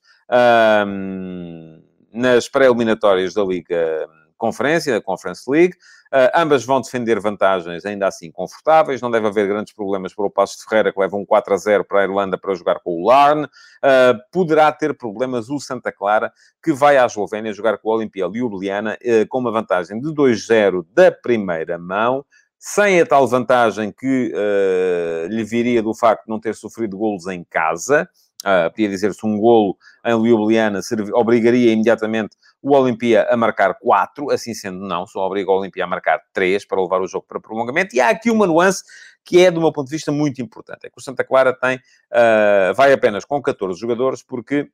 nas 2.11 2.49
pré-eliminatórias 2.49 3.33
da 3.33 3.43
Liga 3.43 4.09
Conferência, 4.37 4.93
da 4.93 5.01
Conference 5.01 5.49
League. 5.49 5.75
Uh, 6.07 6.31
ambas 6.35 6.63
vão 6.63 6.79
defender 6.79 7.19
vantagens 7.19 7.85
ainda 7.85 8.07
assim 8.07 8.31
confortáveis. 8.31 9.01
Não 9.01 9.11
deve 9.11 9.27
haver 9.27 9.47
grandes 9.47 9.73
problemas 9.73 10.13
para 10.13 10.25
o 10.25 10.29
Passo 10.29 10.57
de 10.57 10.63
Ferreira, 10.63 10.93
que 10.93 10.99
leva 10.99 11.17
um 11.17 11.25
4 11.25 11.53
a 11.53 11.57
0 11.57 11.83
para 11.83 12.01
a 12.01 12.03
Irlanda 12.03 12.37
para 12.37 12.53
jogar 12.53 12.79
com 12.79 13.01
o 13.01 13.07
Larne. 13.07 13.45
Uh, 13.45 14.17
poderá 14.31 14.71
ter 14.71 14.95
problemas 14.97 15.49
o 15.49 15.59
Santa 15.59 15.91
Clara, 15.91 16.31
que 16.63 16.71
vai 16.71 16.97
à 16.97 17.05
Eslovénia 17.05 17.51
jogar 17.51 17.77
com 17.77 17.89
o 17.89 17.93
Olimpia 17.93 18.25
Ljubljana, 18.25 18.97
uh, 19.03 19.27
com 19.27 19.39
uma 19.39 19.51
vantagem 19.51 19.99
de 19.99 20.09
2-0 20.09 20.85
da 20.93 21.11
primeira 21.11 21.77
mão 21.77 22.25
sem 22.59 22.99
a 22.99 23.05
tal 23.05 23.27
vantagem 23.27 23.91
que 23.91 24.33
uh, 24.33 25.27
lhe 25.27 25.43
viria 25.43 25.81
do 25.81 25.93
facto 25.93 26.25
de 26.25 26.29
não 26.29 26.39
ter 26.39 26.55
sofrido 26.55 26.97
golos 26.97 27.27
em 27.27 27.43
casa, 27.43 28.09
uh, 28.45 28.69
podia 28.69 28.89
dizer-se 28.89 29.25
um 29.25 29.37
golo 29.37 29.77
em 30.05 30.11
Ljubljana, 30.11 30.79
obrigaria 31.13 31.71
imediatamente 31.71 32.35
o 32.61 32.75
Olimpia 32.75 33.27
a 33.29 33.37
marcar 33.37 33.75
4, 33.75 34.31
assim 34.31 34.53
sendo 34.53 34.79
não, 34.79 35.05
só 35.05 35.25
obriga 35.25 35.51
o 35.51 35.57
Olimpia 35.57 35.83
a 35.83 35.87
marcar 35.87 36.19
3 36.33 36.65
para 36.65 36.81
levar 36.81 37.01
o 37.01 37.07
jogo 37.07 37.25
para 37.27 37.39
prolongamento. 37.39 37.95
E 37.95 38.01
há 38.01 38.09
aqui 38.09 38.31
uma 38.31 38.47
nuance 38.47 38.83
que 39.23 39.41
é, 39.41 39.51
do 39.51 39.59
meu 39.59 39.73
ponto 39.73 39.87
de 39.87 39.95
vista, 39.95 40.11
muito 40.11 40.41
importante. 40.41 40.85
É 40.85 40.89
que 40.89 40.97
o 40.97 41.01
Santa 41.01 41.23
Clara 41.23 41.53
tem, 41.53 41.75
uh, 41.77 42.73
vai 42.75 42.93
apenas 42.93 43.25
com 43.25 43.41
14 43.41 43.77
jogadores, 43.79 44.23
porque 44.23 44.69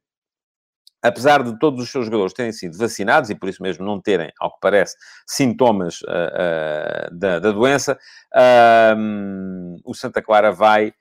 apesar 1.02 1.44
de 1.44 1.60
todos 1.60 1.84
os 1.84 1.92
seus 1.92 2.06
jogadores 2.06 2.34
terem 2.34 2.54
sido 2.54 2.78
vacinados 2.78 3.30
e 3.30 3.36
por 3.36 3.50
isso 3.50 3.62
mesmo 3.62 3.86
não 3.86 4.00
terem, 4.00 4.32
ao 4.40 4.54
que 4.54 4.60
parece, 4.62 4.96
sintomas 5.28 6.02
uh, 6.02 6.06
uh, 6.06 7.18
da, 7.18 7.40
da, 7.40 7.52
doença, 7.52 8.00
uh, 8.34 9.76
o 9.84 9.94
Santa 9.94 10.22
Clara 10.22 10.52
vai 10.52 10.94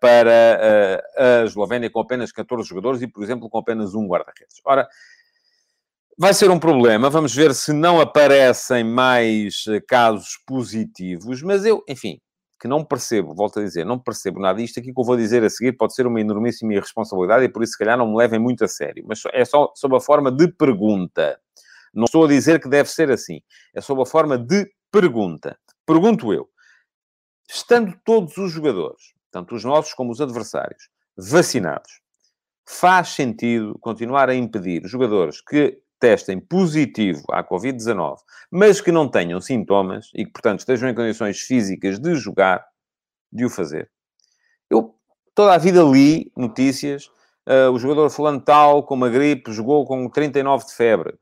para 0.00 1.02
a 1.16 1.44
Eslovénia 1.44 1.90
com 1.90 2.00
apenas 2.00 2.32
14 2.32 2.68
jogadores 2.68 3.02
e, 3.02 3.06
por 3.06 3.22
exemplo, 3.22 3.48
com 3.48 3.58
apenas 3.58 3.94
um 3.94 4.06
guarda-redes. 4.06 4.60
Ora, 4.64 4.88
vai 6.18 6.34
ser 6.34 6.50
um 6.50 6.58
problema. 6.58 7.10
Vamos 7.10 7.34
ver 7.34 7.54
se 7.54 7.72
não 7.72 8.00
aparecem 8.00 8.84
mais 8.84 9.64
casos 9.88 10.38
positivos, 10.46 11.42
mas 11.42 11.64
eu, 11.64 11.82
enfim, 11.88 12.20
que 12.60 12.68
não 12.68 12.84
percebo, 12.84 13.34
volto 13.34 13.60
a 13.60 13.62
dizer, 13.62 13.84
não 13.84 13.98
percebo 13.98 14.40
nada. 14.40 14.62
Isto 14.62 14.80
aqui 14.80 14.92
que 14.92 14.98
eu 15.00 15.04
vou 15.04 15.16
dizer 15.16 15.44
a 15.44 15.50
seguir 15.50 15.72
pode 15.72 15.94
ser 15.94 16.06
uma 16.06 16.20
enormíssima 16.20 16.72
irresponsabilidade 16.72 17.44
e 17.44 17.48
por 17.48 17.62
isso, 17.62 17.72
se 17.72 17.78
calhar, 17.78 17.98
não 17.98 18.10
me 18.10 18.16
levem 18.16 18.38
muito 18.38 18.64
a 18.64 18.68
sério. 18.68 19.04
Mas 19.06 19.22
é 19.32 19.44
só 19.44 19.72
sob 19.74 19.96
a 19.96 20.00
forma 20.00 20.30
de 20.32 20.48
pergunta. 20.52 21.38
Não 21.92 22.04
estou 22.06 22.24
a 22.24 22.28
dizer 22.28 22.60
que 22.60 22.68
deve 22.68 22.88
ser 22.88 23.10
assim. 23.10 23.40
É 23.74 23.80
sob 23.80 24.02
a 24.02 24.06
forma 24.06 24.38
de 24.38 24.66
pergunta. 24.90 25.58
Pergunto 25.86 26.32
eu. 26.32 26.48
Estando 27.48 27.94
todos 28.04 28.36
os 28.38 28.50
jogadores, 28.50 29.13
tanto 29.34 29.56
os 29.56 29.64
nossos 29.64 29.92
como 29.92 30.12
os 30.12 30.20
adversários, 30.20 30.88
vacinados, 31.16 32.00
faz 32.64 33.08
sentido 33.08 33.76
continuar 33.80 34.30
a 34.30 34.34
impedir 34.34 34.86
jogadores 34.86 35.40
que 35.40 35.76
testem 35.98 36.38
positivo 36.38 37.24
à 37.32 37.42
Covid-19, 37.42 38.18
mas 38.48 38.80
que 38.80 38.92
não 38.92 39.08
tenham 39.08 39.40
sintomas 39.40 40.10
e 40.14 40.24
que, 40.24 40.30
portanto, 40.30 40.60
estejam 40.60 40.88
em 40.88 40.94
condições 40.94 41.40
físicas 41.40 41.98
de 41.98 42.14
jogar, 42.14 42.64
de 43.32 43.44
o 43.44 43.50
fazer. 43.50 43.90
Eu 44.70 44.94
toda 45.34 45.52
a 45.52 45.58
vida 45.58 45.82
li 45.82 46.30
notícias, 46.36 47.06
uh, 47.48 47.72
o 47.72 47.78
jogador 47.78 48.08
fulano 48.10 48.40
tal, 48.40 48.84
com 48.84 48.94
uma 48.94 49.08
gripe, 49.08 49.52
jogou 49.52 49.84
com 49.84 50.08
39 50.08 50.66
de 50.66 50.74
febre. 50.74 51.18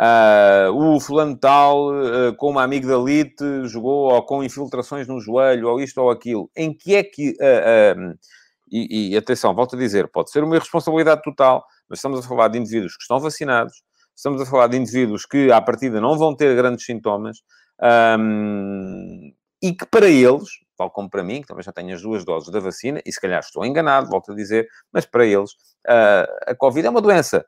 Uh, 0.00 0.70
o 0.72 1.00
fulano 1.00 1.36
tal, 1.36 1.90
uh, 1.90 2.34
com 2.36 2.50
uma 2.50 2.62
amigdalite, 2.62 3.44
jogou 3.64 4.12
ou 4.12 4.22
com 4.24 4.44
infiltrações 4.44 5.08
no 5.08 5.20
joelho, 5.20 5.68
ou 5.68 5.80
isto 5.80 6.00
ou 6.00 6.10
aquilo. 6.10 6.50
Em 6.56 6.72
que 6.72 6.94
é 6.94 7.02
que... 7.02 7.36
E, 8.70 9.12
e, 9.12 9.16
atenção, 9.16 9.54
volto 9.54 9.76
a 9.76 9.78
dizer, 9.78 10.08
pode 10.08 10.30
ser 10.30 10.44
uma 10.44 10.54
irresponsabilidade 10.56 11.22
total, 11.22 11.64
mas 11.88 11.98
estamos 11.98 12.18
a 12.20 12.28
falar 12.28 12.48
de 12.48 12.58
indivíduos 12.58 12.96
que 12.96 13.02
estão 13.02 13.18
vacinados, 13.18 13.82
estamos 14.14 14.40
a 14.42 14.46
falar 14.46 14.66
de 14.66 14.76
indivíduos 14.76 15.24
que, 15.24 15.50
à 15.50 15.60
partida, 15.60 16.00
não 16.00 16.18
vão 16.18 16.36
ter 16.36 16.54
grandes 16.54 16.84
sintomas 16.84 17.38
um, 18.18 19.32
e 19.62 19.72
que, 19.72 19.86
para 19.86 20.08
eles, 20.08 20.48
tal 20.76 20.90
como 20.90 21.08
para 21.08 21.24
mim, 21.24 21.40
que 21.40 21.48
também 21.48 21.62
já 21.62 21.72
tenho 21.72 21.94
as 21.94 22.02
duas 22.02 22.24
doses 22.24 22.50
da 22.50 22.60
vacina, 22.60 23.00
e 23.06 23.12
se 23.12 23.20
calhar 23.20 23.40
estou 23.40 23.64
enganado, 23.64 24.10
volto 24.10 24.32
a 24.32 24.34
dizer, 24.34 24.68
mas 24.92 25.06
para 25.06 25.24
eles, 25.24 25.52
uh, 25.86 26.28
a 26.46 26.54
Covid 26.54 26.86
é 26.86 26.90
uma 26.90 27.00
doença 27.00 27.44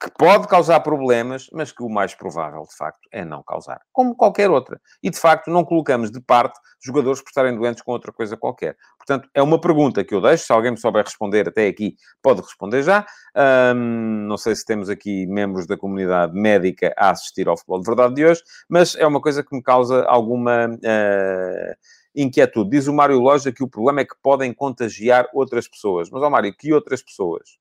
que 0.00 0.10
pode 0.18 0.46
causar 0.48 0.80
problemas, 0.80 1.48
mas 1.52 1.72
que 1.72 1.82
o 1.82 1.88
mais 1.88 2.14
provável, 2.14 2.62
de 2.62 2.76
facto, 2.76 3.00
é 3.12 3.24
não 3.24 3.42
causar, 3.42 3.80
como 3.92 4.14
qualquer 4.14 4.50
outra. 4.50 4.80
E, 5.02 5.08
de 5.08 5.18
facto, 5.18 5.50
não 5.50 5.64
colocamos 5.64 6.10
de 6.10 6.20
parte 6.20 6.58
jogadores 6.84 7.22
por 7.22 7.28
estarem 7.28 7.56
doentes 7.56 7.82
com 7.82 7.92
outra 7.92 8.12
coisa 8.12 8.36
qualquer. 8.36 8.76
Portanto, 8.98 9.28
é 9.32 9.42
uma 9.42 9.58
pergunta 9.60 10.04
que 10.04 10.14
eu 10.14 10.20
deixo. 10.20 10.44
Se 10.44 10.52
alguém 10.52 10.72
me 10.72 10.78
souber 10.78 11.04
responder 11.04 11.48
até 11.48 11.66
aqui, 11.66 11.96
pode 12.22 12.42
responder 12.42 12.82
já. 12.82 13.06
Não 13.74 14.36
sei 14.36 14.54
se 14.54 14.64
temos 14.64 14.90
aqui 14.90 15.26
membros 15.26 15.66
da 15.66 15.76
comunidade 15.76 16.34
médica 16.34 16.92
a 16.96 17.10
assistir 17.10 17.48
ao 17.48 17.56
futebol 17.56 17.80
de 17.80 17.86
verdade 17.86 18.14
de 18.14 18.26
hoje, 18.26 18.42
mas 18.68 18.94
é 18.96 19.06
uma 19.06 19.20
coisa 19.20 19.42
que 19.42 19.54
me 19.54 19.62
causa 19.62 20.04
alguma. 20.04 20.66
Uh, 20.66 21.74
inquietude. 22.14 22.70
Diz 22.70 22.86
o 22.86 22.94
Mário 22.94 23.18
Loja 23.18 23.50
que 23.50 23.64
o 23.64 23.68
problema 23.68 24.00
é 24.00 24.04
que 24.04 24.14
podem 24.22 24.54
contagiar 24.54 25.28
outras 25.34 25.66
pessoas. 25.66 26.08
Mas, 26.10 26.22
ó 26.22 26.30
Mário, 26.30 26.54
que 26.56 26.72
outras 26.72 27.02
pessoas? 27.02 27.58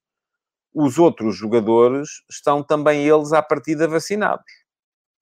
Os 0.74 0.98
outros 0.98 1.36
jogadores 1.36 2.10
estão 2.30 2.64
também 2.64 3.08
eles 3.08 3.32
à 3.32 3.42
partida 3.42 3.88
vacinados, 3.88 4.46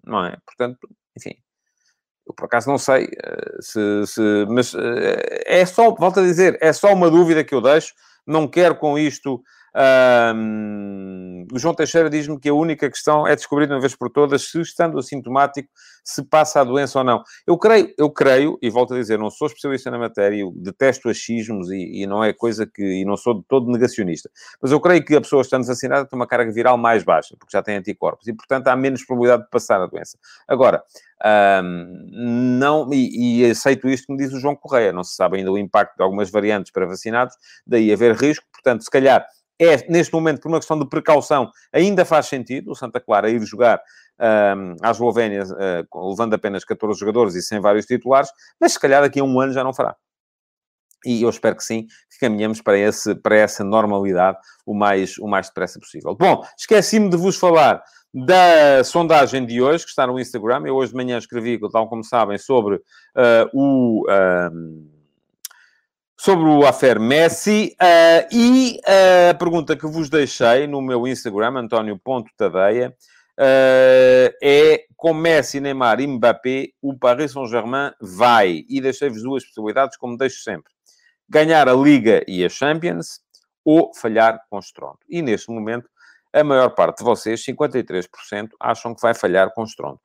não 0.04 0.26
é? 0.26 0.38
Portanto, 0.46 0.90
enfim, 1.18 1.36
eu 2.28 2.34
por 2.34 2.46
acaso 2.46 2.70
não 2.70 2.78
sei 2.78 3.10
eh, 3.24 3.58
se, 3.60 4.08
se 4.08 4.46
mas 4.50 4.74
eh, 4.74 5.44
é 5.46 5.66
só, 5.66 5.94
volto 5.94 6.20
a 6.20 6.24
dizer, 6.24 6.58
é 6.62 6.72
só 6.72 6.94
uma 6.94 7.10
dúvida 7.10 7.44
que 7.44 7.54
eu 7.54 7.62
deixo, 7.62 7.94
não 8.26 8.48
quero 8.48 8.76
com 8.76 8.98
isto 8.98 9.42
um, 9.74 11.46
o 11.52 11.58
João 11.58 11.74
Teixeira 11.74 12.10
diz-me 12.10 12.40
que 12.40 12.50
a 12.50 12.54
única 12.54 12.90
questão 12.90 13.26
é 13.26 13.36
descobrir 13.36 13.68
de 13.68 13.74
uma 13.74 13.80
vez 13.80 13.96
por 13.96 14.10
todas 14.10 14.50
se, 14.50 14.60
estando 14.60 15.00
assintomático, 15.00 15.70
se 16.04 16.24
passa 16.24 16.62
a 16.62 16.64
doença 16.64 17.00
ou 17.00 17.06
não. 17.06 17.24
Eu 17.48 17.58
creio, 17.58 17.94
eu 17.98 18.10
creio, 18.10 18.58
e 18.62 18.70
volto 18.70 18.94
a 18.94 18.98
dizer, 18.98 19.18
não 19.18 19.30
sou 19.30 19.48
especialista 19.48 19.90
na 19.90 19.98
matéria, 19.98 20.44
detesto 20.56 21.10
achismos 21.10 21.70
e, 21.72 22.04
e 22.04 22.08
não 22.08 22.24
é 22.24 22.34
coisa 22.34 22.66
que... 22.66 22.84
e 22.84 23.06
não 23.06 23.16
sou 23.16 23.36
de 23.36 23.44
todo 23.48 23.72
negacionista. 23.72 24.30
Mas 24.62 24.72
eu 24.72 24.80
creio 24.80 25.04
que 25.06 25.16
a 25.16 25.22
pessoa 25.22 25.42
estando 25.42 25.66
vacinada 25.66 26.06
tem 26.06 26.18
uma 26.18 26.28
carga 26.28 26.52
viral 26.52 26.78
mais 26.78 27.04
baixa, 27.04 27.36
porque 27.40 27.56
já 27.56 27.64
tem 27.64 27.78
anticorpos. 27.78 28.28
E, 28.28 28.34
portanto, 28.34 28.68
há 28.68 28.76
menos 28.76 29.06
probabilidade 29.06 29.44
de 29.44 29.50
passar 29.50 29.82
a 29.82 29.86
doença. 29.86 30.18
Agora, 30.48 30.84
um, 31.64 32.58
não, 32.60 32.92
e, 32.92 33.44
e, 33.44 33.52
aceito 33.52 33.88
isto 33.88 34.08
que 34.08 34.14
me 34.14 34.18
diz 34.18 34.34
o 34.34 34.40
João 34.40 34.56
Correia, 34.56 34.92
não 34.92 35.04
se 35.04 35.16
sabe 35.16 35.38
ainda 35.38 35.52
o 35.52 35.58
impacto 35.58 35.96
de 35.96 36.04
algumas 36.04 36.30
variantes 36.30 36.72
para 36.72 36.86
vacinados, 36.86 37.36
daí 37.66 37.94
haver 37.94 38.16
risco, 38.16 38.46
portanto, 38.52 38.84
se 38.84 38.90
calhar 38.90 39.26
é, 39.62 39.86
neste 39.88 40.12
momento, 40.12 40.42
por 40.42 40.48
uma 40.48 40.58
questão 40.58 40.80
de 40.80 40.90
precaução, 40.90 41.52
ainda 41.72 42.04
faz 42.04 42.26
sentido 42.26 42.72
o 42.72 42.76
Santa 42.76 43.00
Clara 43.00 43.30
ir 43.30 43.40
jogar 43.46 43.80
um, 44.20 44.76
à 44.82 44.90
Eslovénia, 44.90 45.44
uh, 45.44 46.10
levando 46.10 46.34
apenas 46.34 46.66
14 46.66 47.00
jogadores 47.00 47.36
e 47.36 47.44
sem 47.44 47.60
vários 47.60 47.86
titulares, 47.86 48.32
mas 48.60 48.74
se 48.74 48.80
calhar 48.80 49.04
daqui 49.04 49.20
a 49.20 49.24
um 49.24 49.40
ano 49.40 49.54
já 49.54 49.64
não 49.64 49.72
fará. 49.72 49.96
E 51.06 51.22
eu 51.22 51.30
espero 51.30 51.56
que 51.56 51.64
sim, 51.64 51.88
que 52.10 52.20
caminhemos 52.20 52.60
para, 52.60 52.78
esse, 52.78 53.14
para 53.14 53.36
essa 53.36 53.64
normalidade 53.64 54.38
o 54.66 54.74
mais, 54.74 55.18
o 55.20 55.28
mais 55.28 55.48
depressa 55.48 55.80
possível. 55.80 56.16
Bom, 56.16 56.44
esqueci-me 56.58 57.10
de 57.10 57.18
vos 57.18 57.38
falar 57.38 57.84
da 58.14 58.84
sondagem 58.84 59.46
de 59.46 59.62
hoje, 59.62 59.84
que 59.84 59.90
está 59.90 60.06
no 60.08 60.20
Instagram. 60.20 60.64
Eu 60.66 60.76
hoje 60.76 60.92
de 60.92 60.98
manhã 60.98 61.18
escrevi, 61.18 61.60
tal 61.72 61.88
como 61.88 62.04
sabem, 62.04 62.38
sobre 62.38 62.76
uh, 62.76 63.50
o... 63.54 64.06
sobre 66.24 66.48
o 66.48 66.68
Afer 66.68 67.00
Messi 67.00 67.76
uh, 67.82 68.28
e 68.32 68.80
uh, 68.88 69.32
a 69.32 69.34
pergunta 69.34 69.76
que 69.76 69.88
vos 69.88 70.08
deixei 70.08 70.68
no 70.68 70.80
meu 70.80 71.08
Instagram, 71.08 71.58
António.tadeia, 71.58 72.90
uh, 73.40 74.32
é 74.40 74.86
com 74.96 75.16
Messi, 75.16 75.60
Neymar 75.60 76.00
e 76.00 76.06
Mbappé, 76.06 76.74
o 76.80 76.96
Paris 76.96 77.32
Saint-Germain 77.32 77.92
vai. 78.00 78.64
E 78.70 78.80
deixei-vos 78.80 79.24
duas 79.24 79.44
possibilidades, 79.44 79.98
como 79.98 80.16
deixo 80.16 80.44
sempre. 80.44 80.72
Ganhar 81.28 81.68
a 81.68 81.74
Liga 81.74 82.24
e 82.28 82.46
a 82.46 82.50
Champions 82.50 83.22
ou 83.66 83.92
falhar 83.96 84.42
com 84.48 84.58
o 84.58 84.60
estrondo. 84.60 85.00
E 85.10 85.24
neste 85.24 85.50
momento, 85.50 85.90
a 86.34 86.44
maior 86.44 86.70
parte 86.70 87.00
de 87.00 87.04
vocês, 87.04 87.44
53%, 87.46 88.50
acham 88.60 88.96
que 88.96 89.02
vai 89.02 89.14
falhar 89.14 89.52
com 89.54 89.62
o 89.62 89.66
estrondo. 89.66 90.00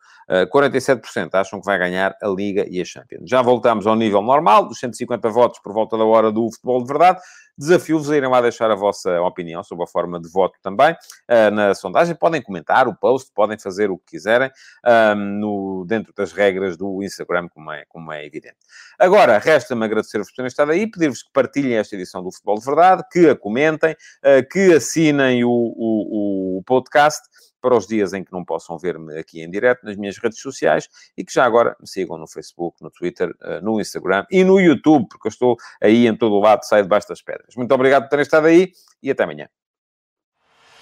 47% 0.53 1.31
eh, 1.33 1.39
acham 1.39 1.61
que 1.61 1.67
vai 1.67 1.79
ganhar 1.79 2.17
a 2.21 2.29
Liga 2.29 2.67
e 2.69 2.81
a 2.81 2.85
Champions. 2.85 3.31
Já 3.31 3.43
voltamos 3.43 3.87
ao 3.87 3.95
nível 3.95 4.21
normal, 4.23 4.67
dos 4.67 4.79
150 4.81 5.29
votos 5.31 5.61
por 5.61 5.73
volta 5.73 5.97
da 5.97 6.05
hora 6.05 6.33
do 6.33 6.51
futebol 6.51 6.83
de 6.83 6.89
verdade. 6.89 7.21
Desafio-vos 7.59 8.11
a 8.11 8.17
irem 8.17 8.29
lá 8.29 8.41
deixar 8.41 8.71
a 8.71 8.75
vossa 8.75 9.21
opinião 9.23 9.65
sobre 9.65 9.85
a 9.85 9.87
forma 9.87 10.21
de 10.21 10.29
voto 10.29 10.59
também 10.63 10.93
uh, 10.93 11.51
na 11.51 11.75
sondagem. 11.75 12.15
Podem 12.15 12.43
comentar 12.43 12.87
o 12.87 12.95
post, 12.95 13.31
podem 13.35 13.59
fazer 13.59 13.91
o 13.91 13.97
que 13.97 14.13
quiserem 14.13 14.51
um, 14.85 15.15
no, 15.15 15.85
dentro 15.87 16.13
das 16.15 16.33
regras 16.33 16.77
do 16.77 17.03
Instagram, 17.03 17.49
como 17.49 17.73
é, 17.73 17.85
como 17.89 18.13
é 18.13 18.25
evidente. 18.27 18.57
Agora, 18.99 19.39
resta-me 19.39 19.85
agradecer-vos 19.85 20.29
por 20.29 20.37
terem 20.37 20.49
estado 20.49 20.73
aí, 20.73 20.91
pedir-vos 20.91 21.23
que 21.23 21.31
partilhem 21.33 21.77
esta 21.77 21.95
edição 21.95 22.23
do 22.23 22.31
Futebol 22.31 22.59
de 22.59 22.65
Verdade, 22.65 23.05
que 23.11 23.29
a 23.31 23.37
comentem, 23.37 23.93
uh, 23.93 24.47
que 24.51 24.75
assinem 24.75 25.45
o, 25.45 25.51
o, 25.51 26.59
o 26.59 26.63
podcast 26.65 27.23
para 27.67 27.77
os 27.77 27.85
dias 27.85 28.13
em 28.13 28.23
que 28.23 28.31
não 28.31 28.45
possam 28.45 28.79
ver-me 28.79 29.19
aqui 29.19 29.43
em 29.43 29.51
direto 29.51 29.85
nas 29.85 29.97
minhas 29.97 30.17
redes 30.19 30.39
sociais 30.39 30.89
e 31.19 31.25
que 31.25 31.33
já 31.33 31.45
agora 31.45 31.75
me 31.81 31.89
sigam 31.89 32.17
no 32.17 32.29
Facebook, 32.29 32.81
no 32.81 32.93
Twitter, 32.93 33.35
eh, 33.43 33.61
no 33.61 33.81
Instagram 33.81 34.25
e 34.31 34.45
no 34.45 34.61
YouTube, 34.61 35.09
porque 35.09 35.27
eu 35.27 35.31
estou 35.31 35.57
aí 35.83 36.07
em 36.07 36.17
todo 36.17 36.37
o 36.37 36.41
lado, 36.41 36.63
saio 36.63 36.85
debaixo 36.85 37.09
das 37.09 37.21
pedras. 37.21 37.57
Muito 37.57 37.75
obrigado 37.75 38.05
por 38.05 38.11
terem 38.11 38.23
estado 38.23 38.47
aí 38.47 38.71
e 39.03 39.11
até 39.11 39.25
amanhã. 39.25 39.49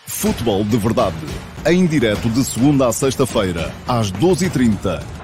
Futebol 0.07 0.63
de 0.63 0.77
Verdade, 0.77 1.17
em 1.67 1.87
direto 1.87 2.29
de 2.29 2.45
segunda 2.45 2.87
a 2.87 2.93
sexta-feira, 2.93 3.73
às 3.89 4.13
12h30 4.13 5.24